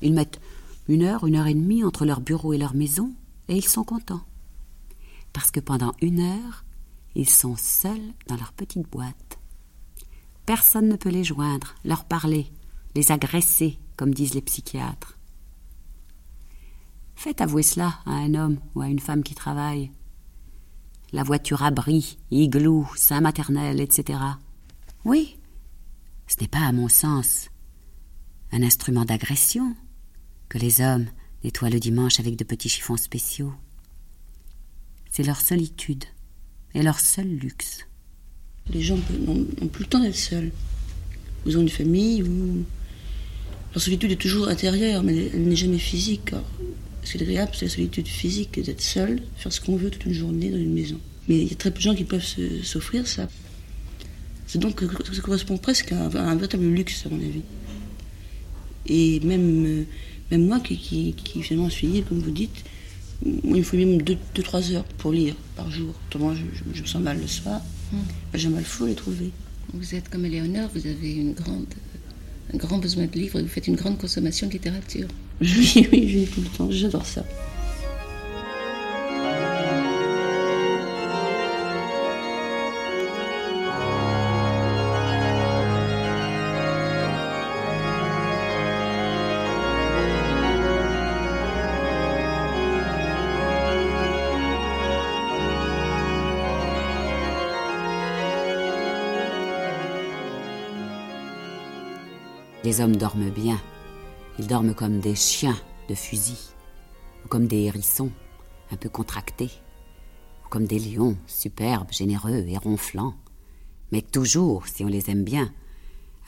Ils 0.02 0.14
mettent 0.14 0.40
une 0.88 1.04
heure, 1.04 1.26
une 1.26 1.36
heure 1.36 1.48
et 1.48 1.54
demie 1.54 1.84
entre 1.84 2.06
leur 2.06 2.22
bureau 2.22 2.54
et 2.54 2.58
leur 2.58 2.76
maison 2.76 3.12
et 3.48 3.56
ils 3.56 3.68
sont 3.68 3.84
contents. 3.84 4.24
Parce 5.34 5.52
que 5.52 5.60
pendant 5.60 5.94
une 6.02 6.20
heure, 6.20 6.66
ils 7.16 7.30
sont 7.30 7.56
seuls 7.56 8.14
dans 8.28 8.36
leur 8.36 8.54
petite 8.54 8.90
boîte. 8.90 9.40
Personne 10.46 10.90
ne 10.90 10.96
peut 10.96 11.10
les 11.10 11.24
joindre, 11.24 11.76
leur 11.86 12.06
parler, 12.06 12.52
les 12.96 13.12
agresser, 13.12 13.80
comme 13.96 14.14
disent 14.14 14.34
les 14.34 14.42
psychiatres. 14.42 15.18
Faites 17.16 17.42
avouer 17.42 17.64
cela 17.64 18.00
à 18.06 18.12
un 18.12 18.34
homme 18.34 18.60
ou 18.76 18.82
à 18.82 18.88
une 18.88 19.00
femme 19.00 19.24
qui 19.24 19.36
travaille. 19.36 19.92
La 21.12 21.24
voiture 21.24 21.64
abri, 21.64 22.18
igloo, 22.32 22.88
sein 22.96 23.22
maternel, 23.22 23.82
etc. 23.82 24.20
Oui, 25.04 25.38
ce 26.28 26.36
n'est 26.40 26.48
pas, 26.48 26.60
à 26.60 26.72
mon 26.72 26.88
sens, 26.88 27.50
un 28.52 28.64
instrument 28.64 29.04
d'agression 29.04 29.76
que 30.48 30.58
les 30.58 30.82
hommes 30.82 31.08
nettoient 31.44 31.70
le 31.70 31.80
dimanche 31.80 32.20
avec 32.20 32.36
de 32.36 32.44
petits 32.44 32.70
chiffons 32.70 32.98
spéciaux. 32.98 33.54
C'est 35.12 35.24
leur 35.24 35.42
solitude 35.42 36.06
et 36.74 36.84
leur 36.84 37.00
seul 37.00 37.28
luxe. 37.28 37.86
Les 38.72 38.82
gens 38.82 38.98
n'ont 39.26 39.68
plus 39.68 39.84
le 39.84 39.90
temps 39.90 40.00
d'être 40.00 40.16
seuls. 40.16 40.52
Ils 41.46 41.58
ont 41.58 41.62
une 41.62 41.70
famille 41.70 42.24
ou. 42.24 42.64
Leur 43.74 43.82
solitude 43.82 44.12
est 44.12 44.16
toujours 44.16 44.48
intérieure, 44.48 45.04
mais 45.04 45.30
elle, 45.34 45.44
n'est 45.44 45.56
jamais 45.56 45.78
physique. 45.78 46.32
Ce 47.04 47.12
qui 47.12 47.18
est 47.18 47.22
agréable, 47.22 47.52
c'est 47.54 47.66
la 47.66 47.72
solitude 47.72 48.08
physique, 48.08 48.60
d'être 48.60 48.82
seul, 48.82 49.22
faire 49.38 49.54
ce 49.54 49.62
qu'on 49.62 49.76
veut 49.76 49.90
toute 49.90 50.06
une 50.06 50.14
journée 50.14 50.50
dans 50.50 50.58
une 50.58 50.74
maison. 50.74 51.00
Mais 51.28 51.38
il 51.40 51.48
y 51.48 51.54
a 51.54 51.56
très 51.56 51.72
peu 51.72 51.78
de 51.78 51.84
gens 51.84 51.96
qui 51.96 52.04
peuvent 52.04 52.26
s'offrir 52.64 53.08
ça. 53.08 53.30
C'est 54.48 54.58
donc 54.58 54.82
ça 54.82 55.22
correspond 55.22 55.58
presque 55.58 55.92
à 55.92 56.06
un, 56.06 56.36
véritable 56.36 56.66
luxe, 56.66 57.06
à 57.06 57.10
mon 57.10 57.18
avis. 57.18 57.44
Et 58.88 59.20
même, 59.20 59.66
euh, 59.66 59.84
même 60.32 60.48
moi, 60.48 60.60
qui, 60.60 61.14
finalement 61.44 61.70
suis 61.70 61.86
libre, 61.86 62.10
comme 62.10 62.20
vous 62.20 62.32
dites, 62.32 62.64
il 63.26 63.52
me 63.56 63.64
faut 63.64 63.76
même 63.78 63.98
2-3 64.02 64.74
heures 64.74 64.84
pour 64.98 65.12
lire 65.12 65.36
par 65.56 65.70
jour. 65.70 65.94
Autrement, 66.08 66.34
je, 66.36 66.42
je- 66.54 66.64
je 66.78 66.82
me 66.82 66.88
sens 66.88 67.02
mal 67.02 67.20
le 67.20 67.28
soir. 67.28 67.62
Ben, 67.92 68.00
J'ai 68.36 68.50
mal 68.50 68.64
fou 68.64 68.86
à 68.86 68.88
les 68.88 68.96
trouver. 68.96 69.32
Vous 69.74 69.96
êtes 69.96 70.10
comme 70.10 70.26
Éléonore, 70.26 70.70
vous 70.74 70.86
avez 70.88 71.12
une 71.14 71.34
grande, 71.34 71.66
un 72.54 72.58
grand 72.58 72.78
besoin 72.78 73.06
de 73.06 73.14
livres 73.20 73.40
et 73.40 73.42
vous 73.44 73.48
faites 73.50 73.68
une 73.68 73.76
grande 73.76 73.98
consommation 73.98 74.48
de 74.48 74.54
littérature. 74.54 75.08
Oui, 75.42 75.88
oui, 75.92 76.10
je 76.10 76.18
lis 76.20 76.28
tout 76.28 76.42
le 76.42 76.48
temps. 76.48 76.70
J'adore 76.72 77.06
ça. 77.06 77.24
Les 102.70 102.82
hommes 102.82 102.98
dorment 102.98 103.32
bien. 103.32 103.60
Ils 104.38 104.46
dorment 104.46 104.76
comme 104.76 105.00
des 105.00 105.16
chiens 105.16 105.58
de 105.90 105.96
fusil, 105.96 106.38
ou 107.26 107.28
comme 107.28 107.48
des 107.48 107.64
hérissons, 107.64 108.12
un 108.72 108.76
peu 108.76 108.90
contractés, 108.90 109.50
ou 110.46 110.50
comme 110.50 110.68
des 110.68 110.78
lions, 110.78 111.18
superbes, 111.26 111.92
généreux 111.92 112.46
et 112.48 112.58
ronflants, 112.60 113.16
mais 113.92 114.04
toujours, 114.04 114.68
si 114.68 114.86
on 114.86 114.88
les 114.88 115.10
aime 115.10 115.24
bien, 115.24 115.52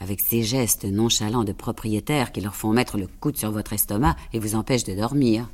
avec 0.00 0.18
ces 0.18 0.42
gestes 0.42 0.84
nonchalants 0.84 1.44
de 1.44 1.52
propriétaires 1.52 2.32
qui 2.32 2.40
leur 2.40 2.56
font 2.56 2.72
mettre 2.72 2.98
le 2.98 3.06
coude 3.06 3.36
sur 3.36 3.52
votre 3.52 3.72
estomac 3.72 4.16
et 4.32 4.40
vous 4.40 4.56
empêchent 4.56 4.82
de 4.82 4.96
dormir. 4.96 5.48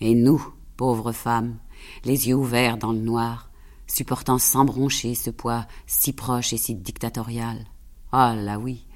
Et 0.00 0.14
nous, 0.14 0.42
pauvres 0.78 1.12
femmes, 1.12 1.58
les 2.06 2.28
yeux 2.28 2.36
ouverts 2.36 2.78
dans 2.78 2.92
le 2.92 2.98
noir, 2.98 3.50
supportant 3.86 4.38
sans 4.38 4.64
broncher 4.64 5.14
ce 5.14 5.28
poids 5.28 5.66
si 5.86 6.14
proche 6.14 6.54
et 6.54 6.56
si 6.56 6.76
dictatorial. 6.76 7.66
Ah 8.10 8.34
là 8.34 8.58
oui, 8.58 8.86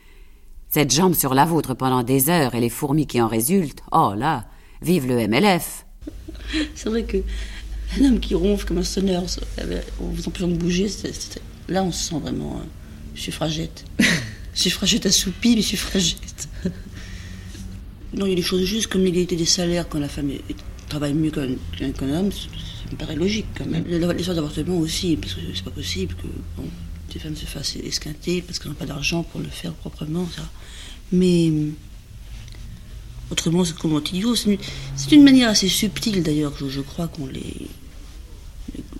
cette 0.77 0.93
jambe 0.93 1.15
sur 1.15 1.33
la 1.33 1.47
vôtre 1.47 1.73
pendant 1.73 2.03
des 2.03 2.29
heures 2.29 2.55
et 2.55 2.61
les 2.61 2.69
fourmis 2.69 3.07
qui 3.07 3.19
en 3.23 3.29
résultent, 3.29 3.81
oh 3.93 4.13
là, 4.15 4.45
vive 4.83 5.07
le 5.07 5.27
MLF. 5.27 5.87
C'est 6.75 6.91
vrai 6.91 7.03
que 7.05 7.17
un 7.99 8.05
homme 8.05 8.21
qui 8.21 8.35
ronfle 8.35 8.67
comme 8.67 8.77
un 8.77 8.83
sonneur 8.83 9.23
en 9.23 10.05
vous 10.05 10.29
empêchant 10.29 10.49
de 10.49 10.57
bouger, 10.57 10.87
là 11.71 11.83
on 11.83 11.91
se 11.91 12.11
sent 12.11 12.19
vraiment 12.19 12.57
euh, 12.57 12.65
suffragette. 13.15 13.87
suffragette 14.53 15.07
assoupie, 15.07 15.57
mais 15.57 15.63
suffragette. 15.63 16.47
non, 18.13 18.27
il 18.27 18.29
y 18.29 18.33
a 18.33 18.37
des 18.37 18.43
choses 18.43 18.65
justes 18.65 18.89
comme 18.93 19.03
l'égalité 19.03 19.35
des 19.35 19.47
salaires 19.47 19.89
quand 19.89 19.99
la 19.99 20.11
femme 20.11 20.31
travaille 20.91 21.15
mieux 21.15 21.31
qu'un 21.31 21.49
homme, 22.11 22.31
ça 22.33 22.93
me 22.93 22.97
paraît 22.99 23.17
logique 23.17 23.47
quand 23.57 23.65
même. 23.65 23.85
L'histoire 23.87 24.37
d'avortement 24.37 24.77
aussi, 24.77 25.17
parce 25.17 25.33
que 25.33 25.41
c'est 25.55 25.65
pas 25.65 25.71
possible 25.71 26.15
que 26.17 26.27
bon, 26.59 26.69
des 27.17 27.23
femmes 27.23 27.37
se 27.37 27.47
fassent 27.47 27.77
esquinter 27.77 28.43
parce 28.43 28.59
qu'elles 28.59 28.71
n'ont 28.71 28.77
pas 28.77 28.87
d'argent 28.87 29.23
pour 29.23 29.41
le 29.41 29.49
faire 29.49 29.73
proprement. 29.73 30.29
Ça. 30.35 30.43
Mais 31.13 31.51
Autrement, 33.31 33.65
c'est 33.65 33.77
comment 33.77 34.01
idiot. 34.01 34.37
C'est 34.37 34.53
une, 34.53 34.59
c'est 34.95 35.13
une 35.13 35.25
manière 35.25 35.49
assez 35.49 35.69
subtile, 35.69 36.23
d'ailleurs, 36.23 36.53
je, 36.59 36.69
je 36.69 36.81
crois 36.81 37.09
qu'ont 37.09 37.27
les, 37.27 37.69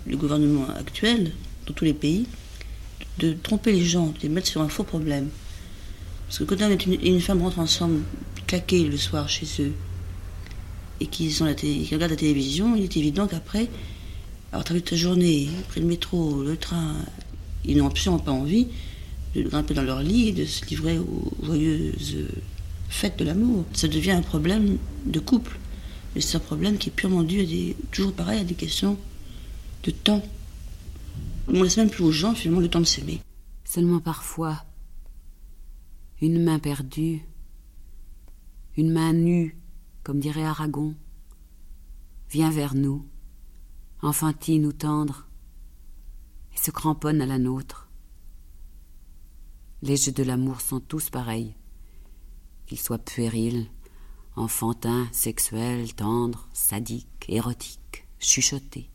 les 0.05 0.15
gouvernements 0.17 0.67
actuels, 0.75 1.31
dans 1.65 1.73
tous 1.73 1.85
les 1.85 1.93
pays, 1.93 2.27
de 3.19 3.33
tromper 3.33 3.71
les 3.71 3.85
gens, 3.85 4.07
de 4.07 4.19
les 4.23 4.29
mettre 4.29 4.47
sur 4.47 4.61
un 4.61 4.67
faux 4.67 4.83
problème. 4.83 5.29
Parce 6.27 6.39
que 6.39 6.43
quand 6.43 6.61
un 6.61 6.71
et 6.71 7.09
une, 7.09 7.21
femme 7.21 7.41
rentrent 7.41 7.59
ensemble, 7.59 8.01
claqués 8.47 8.83
le 8.83 8.97
soir 8.97 9.29
chez 9.29 9.47
eux, 9.59 9.71
et 10.99 11.05
qu'ils 11.07 11.33
qu'ils 11.33 11.93
regardent 11.93 12.11
la 12.11 12.17
télévision, 12.17 12.75
il 12.75 12.83
est 12.83 12.97
évident 12.97 13.27
qu'après, 13.27 13.69
avoir 14.51 14.65
travaillé 14.65 14.83
toute 14.83 14.91
la 14.91 14.97
journée, 14.97 15.47
pris 15.69 15.79
le 15.79 15.87
métro, 15.87 16.43
le 16.43 16.57
train, 16.57 16.95
ils 17.67 17.77
n'ont 17.77 17.87
absolument 17.87 18.19
pas 18.19 18.31
envie 18.31 18.67
de 19.35 19.43
grimper 19.43 19.73
dans 19.73 19.83
leur 19.83 20.01
lit 20.01 20.33
de 20.33 20.45
se 20.45 20.65
livrer 20.65 20.97
aux 20.97 21.31
joyeuses 21.43 22.17
fête 22.89 23.19
de 23.19 23.25
l'amour. 23.25 23.65
Ça 23.73 23.87
devient 23.87 24.11
un 24.11 24.21
problème 24.21 24.77
de 25.05 25.19
couple. 25.19 25.57
Mais 26.15 26.21
c'est 26.21 26.37
un 26.37 26.41
problème 26.41 26.77
qui 26.77 26.89
est 26.89 26.91
purement 26.91 27.23
dû 27.23 27.41
à 27.41 27.73
toujours 27.91 28.13
pareil, 28.13 28.39
à 28.39 28.43
des 28.43 28.55
questions 28.55 28.97
de 29.83 29.91
temps. 29.91 30.23
On 31.47 31.63
laisse 31.63 31.77
même 31.77 31.89
plus 31.89 32.03
aux 32.03 32.11
gens 32.11 32.33
finalement 32.33 32.61
le 32.61 32.69
temps 32.69 32.79
de 32.79 32.85
s'aimer. 32.85 33.21
Seulement 33.63 33.99
parfois, 33.99 34.65
une 36.21 36.43
main 36.43 36.59
perdue, 36.59 37.21
une 38.75 38.91
main 38.91 39.13
nue, 39.13 39.57
comme 40.03 40.19
dirait 40.19 40.43
Aragon, 40.43 40.95
vient 42.31 42.49
vers 42.49 42.75
nous, 42.75 43.05
enfantine 44.01 44.65
ou 44.65 44.71
tendre, 44.71 45.26
se 46.59 46.71
cramponne 46.71 47.21
à 47.21 47.25
la 47.25 47.39
nôtre. 47.39 47.89
Les 49.81 49.97
jeux 49.97 50.11
de 50.11 50.23
l'amour 50.23 50.61
sont 50.61 50.79
tous 50.79 51.09
pareils, 51.09 51.55
qu'ils 52.65 52.79
soient 52.79 52.97
puérils, 52.97 53.69
enfantins, 54.35 55.07
sexuels, 55.11 55.93
tendres, 55.93 56.47
sadiques, 56.53 57.25
érotiques, 57.27 58.07
chuchotés. 58.19 58.89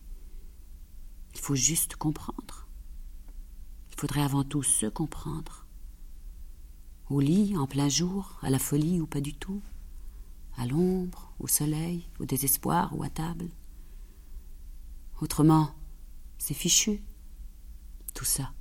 Il 1.35 1.41
faut 1.41 1.55
juste 1.55 1.97
comprendre. 1.97 2.67
Il 3.91 4.01
faudrait 4.01 4.23
avant 4.23 4.45
tout 4.45 4.63
se 4.63 4.87
comprendre. 4.87 5.67
Au 7.11 7.21
lit, 7.21 7.57
en 7.57 7.67
plein 7.67 7.89
jour, 7.89 8.39
à 8.43 8.51
la 8.51 8.59
folie 8.59 9.01
ou 9.01 9.07
pas 9.07 9.21
du 9.21 9.35
tout, 9.35 9.63
à 10.57 10.67
l'ombre, 10.67 11.33
au 11.39 11.47
soleil, 11.47 12.09
au 12.19 12.25
désespoir 12.25 12.97
ou 12.97 13.03
à 13.03 13.11
table. 13.11 13.49
Autrement, 15.21 15.71
c'est 16.39 16.55
fichu, 16.55 17.03
tout 18.15 18.25
ça. 18.25 18.53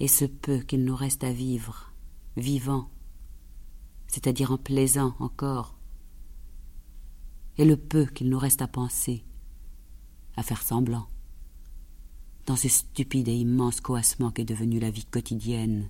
Et 0.00 0.08
ce 0.08 0.24
peu 0.24 0.58
qu'il 0.58 0.84
nous 0.84 0.96
reste 0.96 1.24
à 1.24 1.32
vivre, 1.32 1.92
vivant, 2.36 2.90
c'est-à-dire 4.06 4.52
en 4.52 4.58
plaisant 4.58 5.14
encore, 5.18 5.76
et 7.56 7.64
le 7.64 7.76
peu 7.76 8.06
qu'il 8.06 8.28
nous 8.28 8.38
reste 8.38 8.62
à 8.62 8.68
penser, 8.68 9.24
à 10.36 10.42
faire 10.42 10.62
semblant, 10.62 11.08
dans 12.46 12.56
ce 12.56 12.68
stupide 12.68 13.28
et 13.28 13.34
immense 13.34 13.80
coassement 13.80 14.30
qu'est 14.30 14.44
devenue 14.44 14.78
la 14.78 14.90
vie 14.90 15.04
quotidienne, 15.04 15.88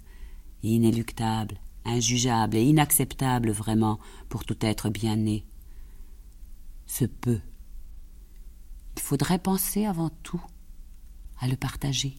inéluctable, 0.62 1.60
injugeable 1.84 2.56
et 2.56 2.64
inacceptable 2.64 3.50
vraiment 3.50 3.98
pour 4.28 4.44
tout 4.44 4.56
être 4.60 4.90
bien 4.90 5.16
né. 5.16 5.46
Ce 6.86 7.04
peu. 7.04 7.40
Il 8.96 9.02
faudrait 9.02 9.38
penser 9.38 9.84
avant 9.84 10.10
tout 10.22 10.42
à 11.40 11.48
le 11.48 11.56
partager. 11.56 12.14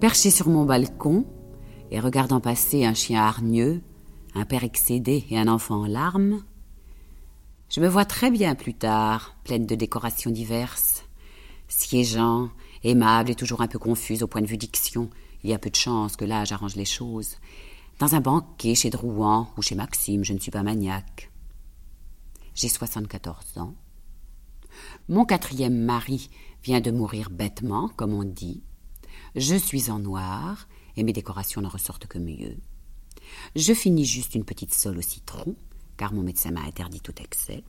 Perché 0.00 0.30
sur 0.30 0.50
mon 0.50 0.66
balcon 0.66 1.24
et 1.90 1.98
regardant 1.98 2.38
passer 2.38 2.84
un 2.84 2.92
chien 2.92 3.22
hargneux, 3.22 3.80
un 4.34 4.44
père 4.44 4.64
excédé 4.64 5.24
et 5.30 5.38
un 5.38 5.48
enfant 5.48 5.82
en 5.82 5.86
larmes, 5.86 6.42
je 7.70 7.80
me 7.80 7.88
vois 7.88 8.04
très 8.04 8.30
bien 8.30 8.54
plus 8.54 8.74
tard, 8.74 9.34
pleine 9.44 9.66
de 9.66 9.74
décorations 9.74 10.30
diverses, 10.30 11.04
siégeant, 11.68 12.50
aimable 12.82 13.30
et 13.30 13.34
toujours 13.34 13.62
un 13.62 13.68
peu 13.68 13.78
confuse 13.78 14.22
au 14.22 14.26
point 14.26 14.42
de 14.42 14.46
vue 14.46 14.56
diction. 14.56 15.10
Il 15.42 15.50
y 15.50 15.54
a 15.54 15.58
peu 15.58 15.70
de 15.70 15.76
chance 15.76 16.16
que 16.16 16.24
l'âge 16.24 16.52
arrange 16.52 16.76
les 16.76 16.84
choses. 16.84 17.36
Dans 17.98 18.14
un 18.14 18.20
banquet 18.20 18.74
chez 18.74 18.90
Drouan 18.90 19.48
ou 19.56 19.62
chez 19.62 19.74
Maxime, 19.74 20.24
je 20.24 20.32
ne 20.32 20.38
suis 20.38 20.50
pas 20.50 20.62
maniaque. 20.62 21.30
J'ai 22.54 22.68
74 22.68 23.58
ans. 23.58 23.74
Mon 25.08 25.24
quatrième 25.24 25.76
mari 25.76 26.30
vient 26.62 26.80
de 26.80 26.90
mourir 26.90 27.30
bêtement, 27.30 27.88
comme 27.96 28.12
on 28.12 28.24
dit. 28.24 28.62
Je 29.36 29.56
suis 29.56 29.90
en 29.90 29.98
noir, 29.98 30.68
et 30.96 31.02
mes 31.02 31.12
décorations 31.12 31.60
n'en 31.60 31.68
ressortent 31.68 32.06
que 32.06 32.18
mieux. 32.18 32.56
Je 33.56 33.72
finis 33.72 34.04
juste 34.04 34.34
une 34.34 34.44
petite 34.44 34.74
sole 34.74 34.98
au 34.98 35.02
citron, 35.02 35.56
car 35.96 36.12
mon 36.12 36.22
médecin 36.22 36.50
m'a 36.50 36.62
interdit 36.62 37.00
tout 37.00 37.14
excès. 37.20 37.62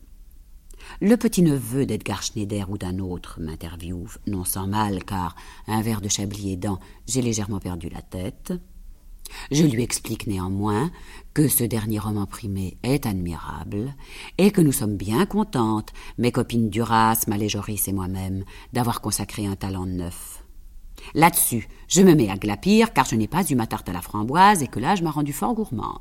Le 1.01 1.15
petit-neveu 1.15 1.85
d'Edgar 1.85 2.21
Schneider 2.21 2.69
ou 2.69 2.77
d'un 2.77 2.99
autre 2.99 3.39
m'interviewe, 3.39 4.17
non 4.27 4.43
sans 4.43 4.67
mal, 4.67 5.03
car, 5.03 5.35
un 5.67 5.81
verre 5.81 6.01
de 6.01 6.09
chablis 6.09 6.51
aidant, 6.51 6.79
j'ai 7.07 7.21
légèrement 7.21 7.59
perdu 7.59 7.89
la 7.89 8.01
tête. 8.01 8.53
Je 9.51 9.63
lui 9.63 9.81
explique 9.81 10.27
néanmoins 10.27 10.91
que 11.33 11.47
ce 11.47 11.63
dernier 11.63 11.99
roman 11.99 12.25
primé 12.25 12.77
est 12.83 13.05
admirable 13.05 13.95
et 14.37 14.51
que 14.51 14.61
nous 14.61 14.71
sommes 14.71 14.97
bien 14.97 15.25
contentes, 15.25 15.93
mes 16.17 16.31
copines 16.31 16.69
Duras, 16.69 17.25
Maléjoris 17.27 17.87
et 17.87 17.93
moi-même, 17.93 18.43
d'avoir 18.73 19.01
consacré 19.01 19.47
un 19.47 19.55
talent 19.55 19.87
neuf 19.87 20.34
Là-dessus, 21.13 21.67
je 21.87 22.01
me 22.01 22.15
mets 22.15 22.29
à 22.29 22.37
glapir 22.37 22.93
car 22.93 23.05
je 23.05 23.15
n'ai 23.15 23.27
pas 23.27 23.45
eu 23.49 23.55
ma 23.55 23.67
tarte 23.67 23.89
à 23.89 23.93
la 23.93 24.01
framboise 24.01 24.63
et 24.63 24.67
que 24.67 24.79
l'âge 24.79 25.01
m'a 25.01 25.11
rendu 25.11 25.33
fort 25.33 25.53
gourmande. 25.53 25.99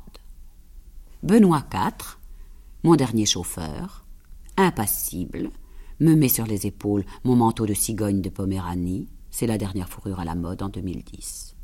Benoît 1.23 1.63
IV, 1.73 2.17
mon 2.83 2.95
dernier 2.95 3.25
chauffeur, 3.25 4.05
impassible, 4.57 5.49
me 5.99 6.15
met 6.15 6.29
sur 6.29 6.45
les 6.45 6.67
épaules 6.67 7.05
mon 7.23 7.35
manteau 7.35 7.65
de 7.65 7.73
cigogne 7.73 8.21
de 8.21 8.29
Poméranie, 8.29 9.07
c'est 9.31 9.47
la 9.47 9.57
dernière 9.57 9.89
fourrure 9.89 10.19
à 10.19 10.25
la 10.25 10.35
mode 10.35 10.61
en 10.61 10.69
2010. 10.69 11.55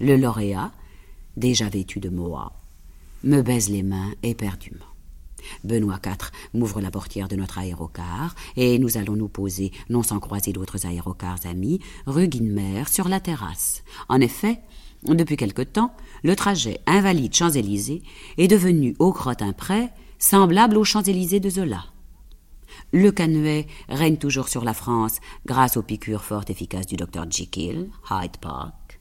Le 0.00 0.16
lauréat, 0.16 0.72
déjà 1.36 1.68
vêtu 1.68 2.00
de 2.00 2.08
moa, 2.08 2.52
me 3.24 3.42
baise 3.42 3.70
les 3.70 3.82
mains 3.82 4.12
éperdument. 4.22 4.91
Benoît 5.64 6.00
IV 6.04 6.30
m'ouvre 6.54 6.80
la 6.80 6.90
portière 6.90 7.28
de 7.28 7.36
notre 7.36 7.58
aérocar 7.58 8.34
et 8.56 8.78
nous 8.78 8.96
allons 8.96 9.16
nous 9.16 9.28
poser, 9.28 9.72
non 9.88 10.02
sans 10.02 10.20
croiser 10.20 10.52
d'autres 10.52 10.86
aérocars 10.86 11.40
amis, 11.44 11.80
rue 12.06 12.28
Guinemer, 12.28 12.84
sur 12.88 13.08
la 13.08 13.20
terrasse. 13.20 13.82
En 14.08 14.20
effet, 14.20 14.60
depuis 15.04 15.36
quelque 15.36 15.62
temps, 15.62 15.92
le 16.22 16.36
trajet 16.36 16.80
invalide 16.86 17.34
Champs-Élysées 17.34 18.02
est 18.38 18.48
devenu 18.48 18.94
au 18.98 19.12
crottin 19.12 19.52
près 19.52 19.92
semblable 20.18 20.76
aux 20.76 20.84
Champs-Élysées 20.84 21.40
de 21.40 21.50
Zola. 21.50 21.84
Le 22.92 23.10
canuet 23.10 23.66
règne 23.88 24.16
toujours 24.16 24.48
sur 24.48 24.64
la 24.64 24.74
France 24.74 25.18
grâce 25.46 25.76
aux 25.76 25.82
piqûres 25.82 26.24
fort 26.24 26.44
efficaces 26.48 26.86
du 26.86 26.96
docteur 26.96 27.26
Jekyll, 27.30 27.90
Hyde 28.10 28.36
Park. 28.40 29.00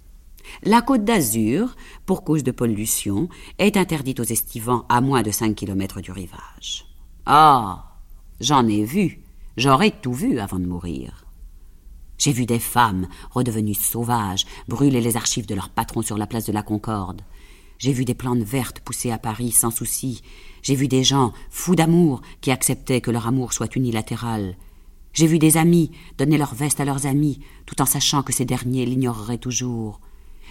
La 0.63 0.81
côte 0.81 1.03
d'Azur, 1.03 1.75
pour 2.05 2.23
cause 2.23 2.43
de 2.43 2.51
pollution, 2.51 3.29
est 3.57 3.77
interdite 3.77 4.19
aux 4.19 4.23
estivants 4.23 4.85
à 4.89 5.01
moins 5.01 5.21
de 5.21 5.31
cinq 5.31 5.55
kilomètres 5.55 6.01
du 6.01 6.11
rivage. 6.11 6.85
Ah 7.25 7.97
J'en 8.39 8.67
ai 8.67 8.83
vu, 8.83 9.21
j'aurais 9.57 9.91
tout 9.91 10.13
vu 10.13 10.39
avant 10.39 10.59
de 10.59 10.65
mourir. 10.65 11.25
J'ai 12.17 12.31
vu 12.31 12.45
des 12.45 12.59
femmes, 12.59 13.07
redevenues 13.31 13.73
sauvages, 13.73 14.45
brûler 14.67 15.01
les 15.01 15.17
archives 15.17 15.47
de 15.47 15.55
leur 15.55 15.69
patron 15.69 16.01
sur 16.01 16.17
la 16.17 16.27
place 16.27 16.45
de 16.45 16.51
la 16.51 16.63
Concorde. 16.63 17.21
J'ai 17.79 17.93
vu 17.93 18.05
des 18.05 18.13
plantes 18.13 18.43
vertes 18.43 18.79
pousser 18.79 19.09
à 19.09 19.17
Paris 19.17 19.51
sans 19.51 19.71
souci. 19.71 20.21
J'ai 20.61 20.75
vu 20.75 20.87
des 20.87 21.03
gens, 21.03 21.33
fous 21.49 21.75
d'amour, 21.75 22.21
qui 22.39 22.51
acceptaient 22.51 23.01
que 23.01 23.09
leur 23.09 23.25
amour 23.25 23.53
soit 23.53 23.75
unilatéral. 23.75 24.55
J'ai 25.13 25.25
vu 25.25 25.39
des 25.39 25.57
amis 25.57 25.91
donner 26.17 26.37
leur 26.37 26.53
veste 26.53 26.79
à 26.79 26.85
leurs 26.85 27.07
amis, 27.07 27.39
tout 27.65 27.81
en 27.81 27.87
sachant 27.87 28.21
que 28.21 28.33
ces 28.33 28.45
derniers 28.45 28.85
l'ignoreraient 28.85 29.39
toujours. 29.39 29.99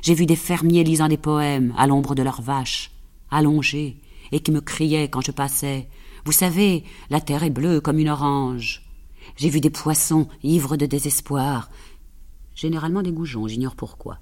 J'ai 0.02 0.14
vu 0.14 0.26
des 0.26 0.36
fermiers 0.36 0.84
lisant 0.84 1.08
des 1.08 1.16
poèmes 1.16 1.74
à 1.76 1.86
l'ombre 1.86 2.14
de 2.14 2.22
leurs 2.22 2.42
vaches, 2.42 2.90
allongés, 3.30 4.00
et 4.32 4.40
qui 4.40 4.52
me 4.52 4.60
criaient 4.60 5.08
quand 5.08 5.20
je 5.20 5.32
passais. 5.32 5.88
Vous 6.24 6.32
savez, 6.32 6.84
la 7.10 7.20
terre 7.20 7.42
est 7.42 7.50
bleue 7.50 7.80
comme 7.80 7.98
une 7.98 8.08
orange. 8.08 8.86
J'ai 9.36 9.50
vu 9.50 9.60
des 9.60 9.70
poissons 9.70 10.28
ivres 10.42 10.76
de 10.76 10.86
désespoir, 10.86 11.70
généralement 12.54 13.02
des 13.02 13.12
goujons, 13.12 13.46
j'ignore 13.46 13.76
pourquoi, 13.76 14.18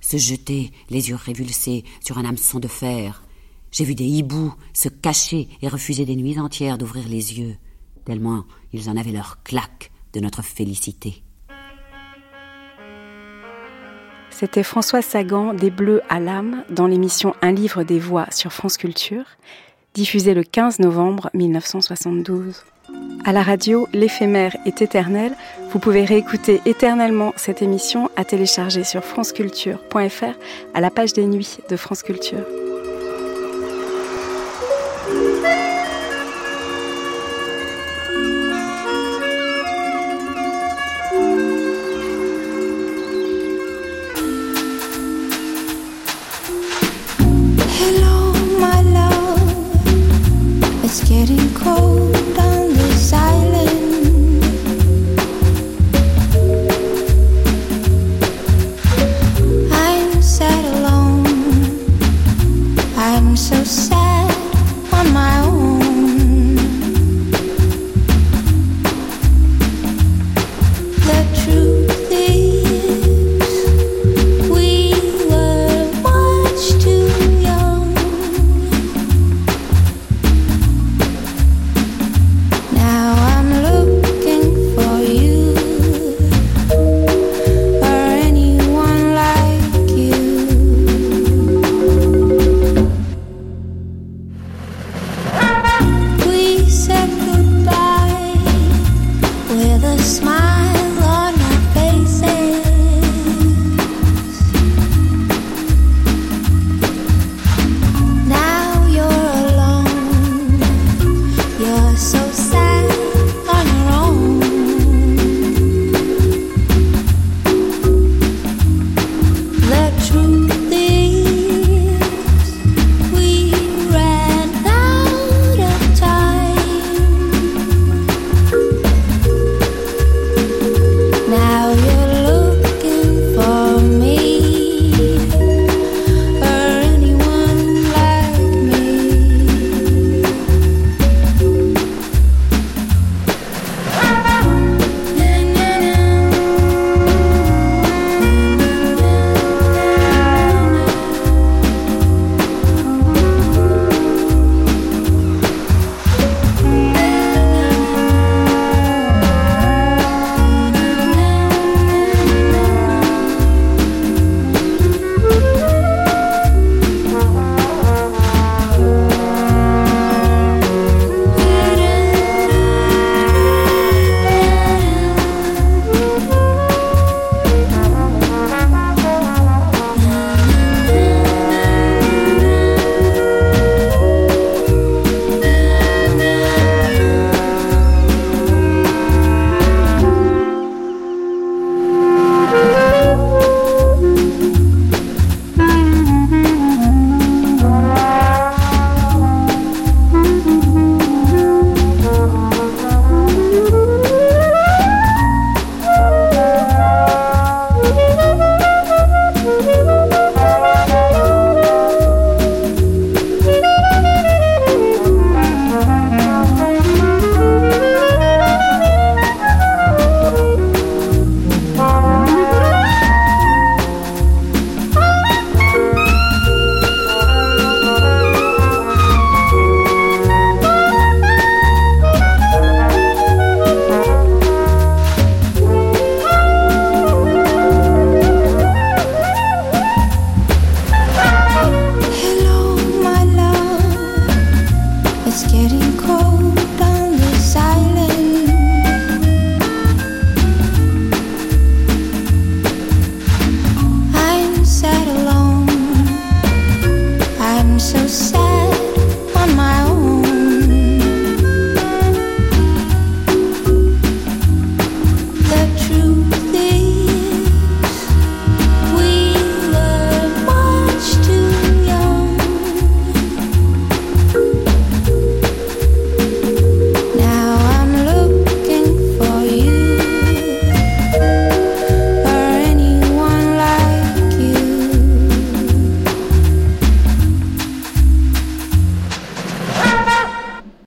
se 0.00 0.16
jeter, 0.16 0.72
les 0.90 1.08
yeux 1.08 1.16
révulsés, 1.16 1.84
sur 2.04 2.18
un 2.18 2.24
hameçon 2.24 2.58
de 2.58 2.68
fer. 2.68 3.22
J'ai 3.70 3.84
vu 3.84 3.94
des 3.94 4.04
hiboux 4.04 4.54
se 4.72 4.88
cacher 4.88 5.48
et 5.62 5.68
refuser 5.68 6.04
des 6.04 6.16
nuits 6.16 6.38
entières 6.38 6.78
d'ouvrir 6.78 7.08
les 7.08 7.38
yeux, 7.38 7.56
tellement 8.04 8.44
ils 8.72 8.88
en 8.88 8.96
avaient 8.96 9.12
leur 9.12 9.42
claque 9.42 9.90
de 10.12 10.20
notre 10.20 10.42
félicité. 10.42 11.22
C'était 14.38 14.62
François 14.62 15.00
Sagan 15.00 15.54
des 15.54 15.70
Bleus 15.70 16.02
à 16.10 16.20
l'âme 16.20 16.62
dans 16.68 16.86
l'émission 16.86 17.34
Un 17.40 17.52
livre 17.52 17.84
des 17.84 17.98
voix 17.98 18.26
sur 18.30 18.52
France 18.52 18.76
Culture, 18.76 19.24
diffusée 19.94 20.34
le 20.34 20.42
15 20.42 20.78
novembre 20.80 21.30
1972. 21.32 22.62
À 23.24 23.32
la 23.32 23.42
radio, 23.42 23.88
l'éphémère 23.94 24.54
est 24.66 24.82
éternel. 24.82 25.32
Vous 25.70 25.78
pouvez 25.78 26.04
réécouter 26.04 26.60
éternellement 26.66 27.32
cette 27.36 27.62
émission 27.62 28.10
à 28.14 28.26
télécharger 28.26 28.84
sur 28.84 29.02
franceculture.fr 29.02 30.36
à 30.74 30.80
la 30.82 30.90
page 30.90 31.14
des 31.14 31.24
nuits 31.24 31.56
de 31.70 31.76
France 31.76 32.02
Culture. 32.02 32.44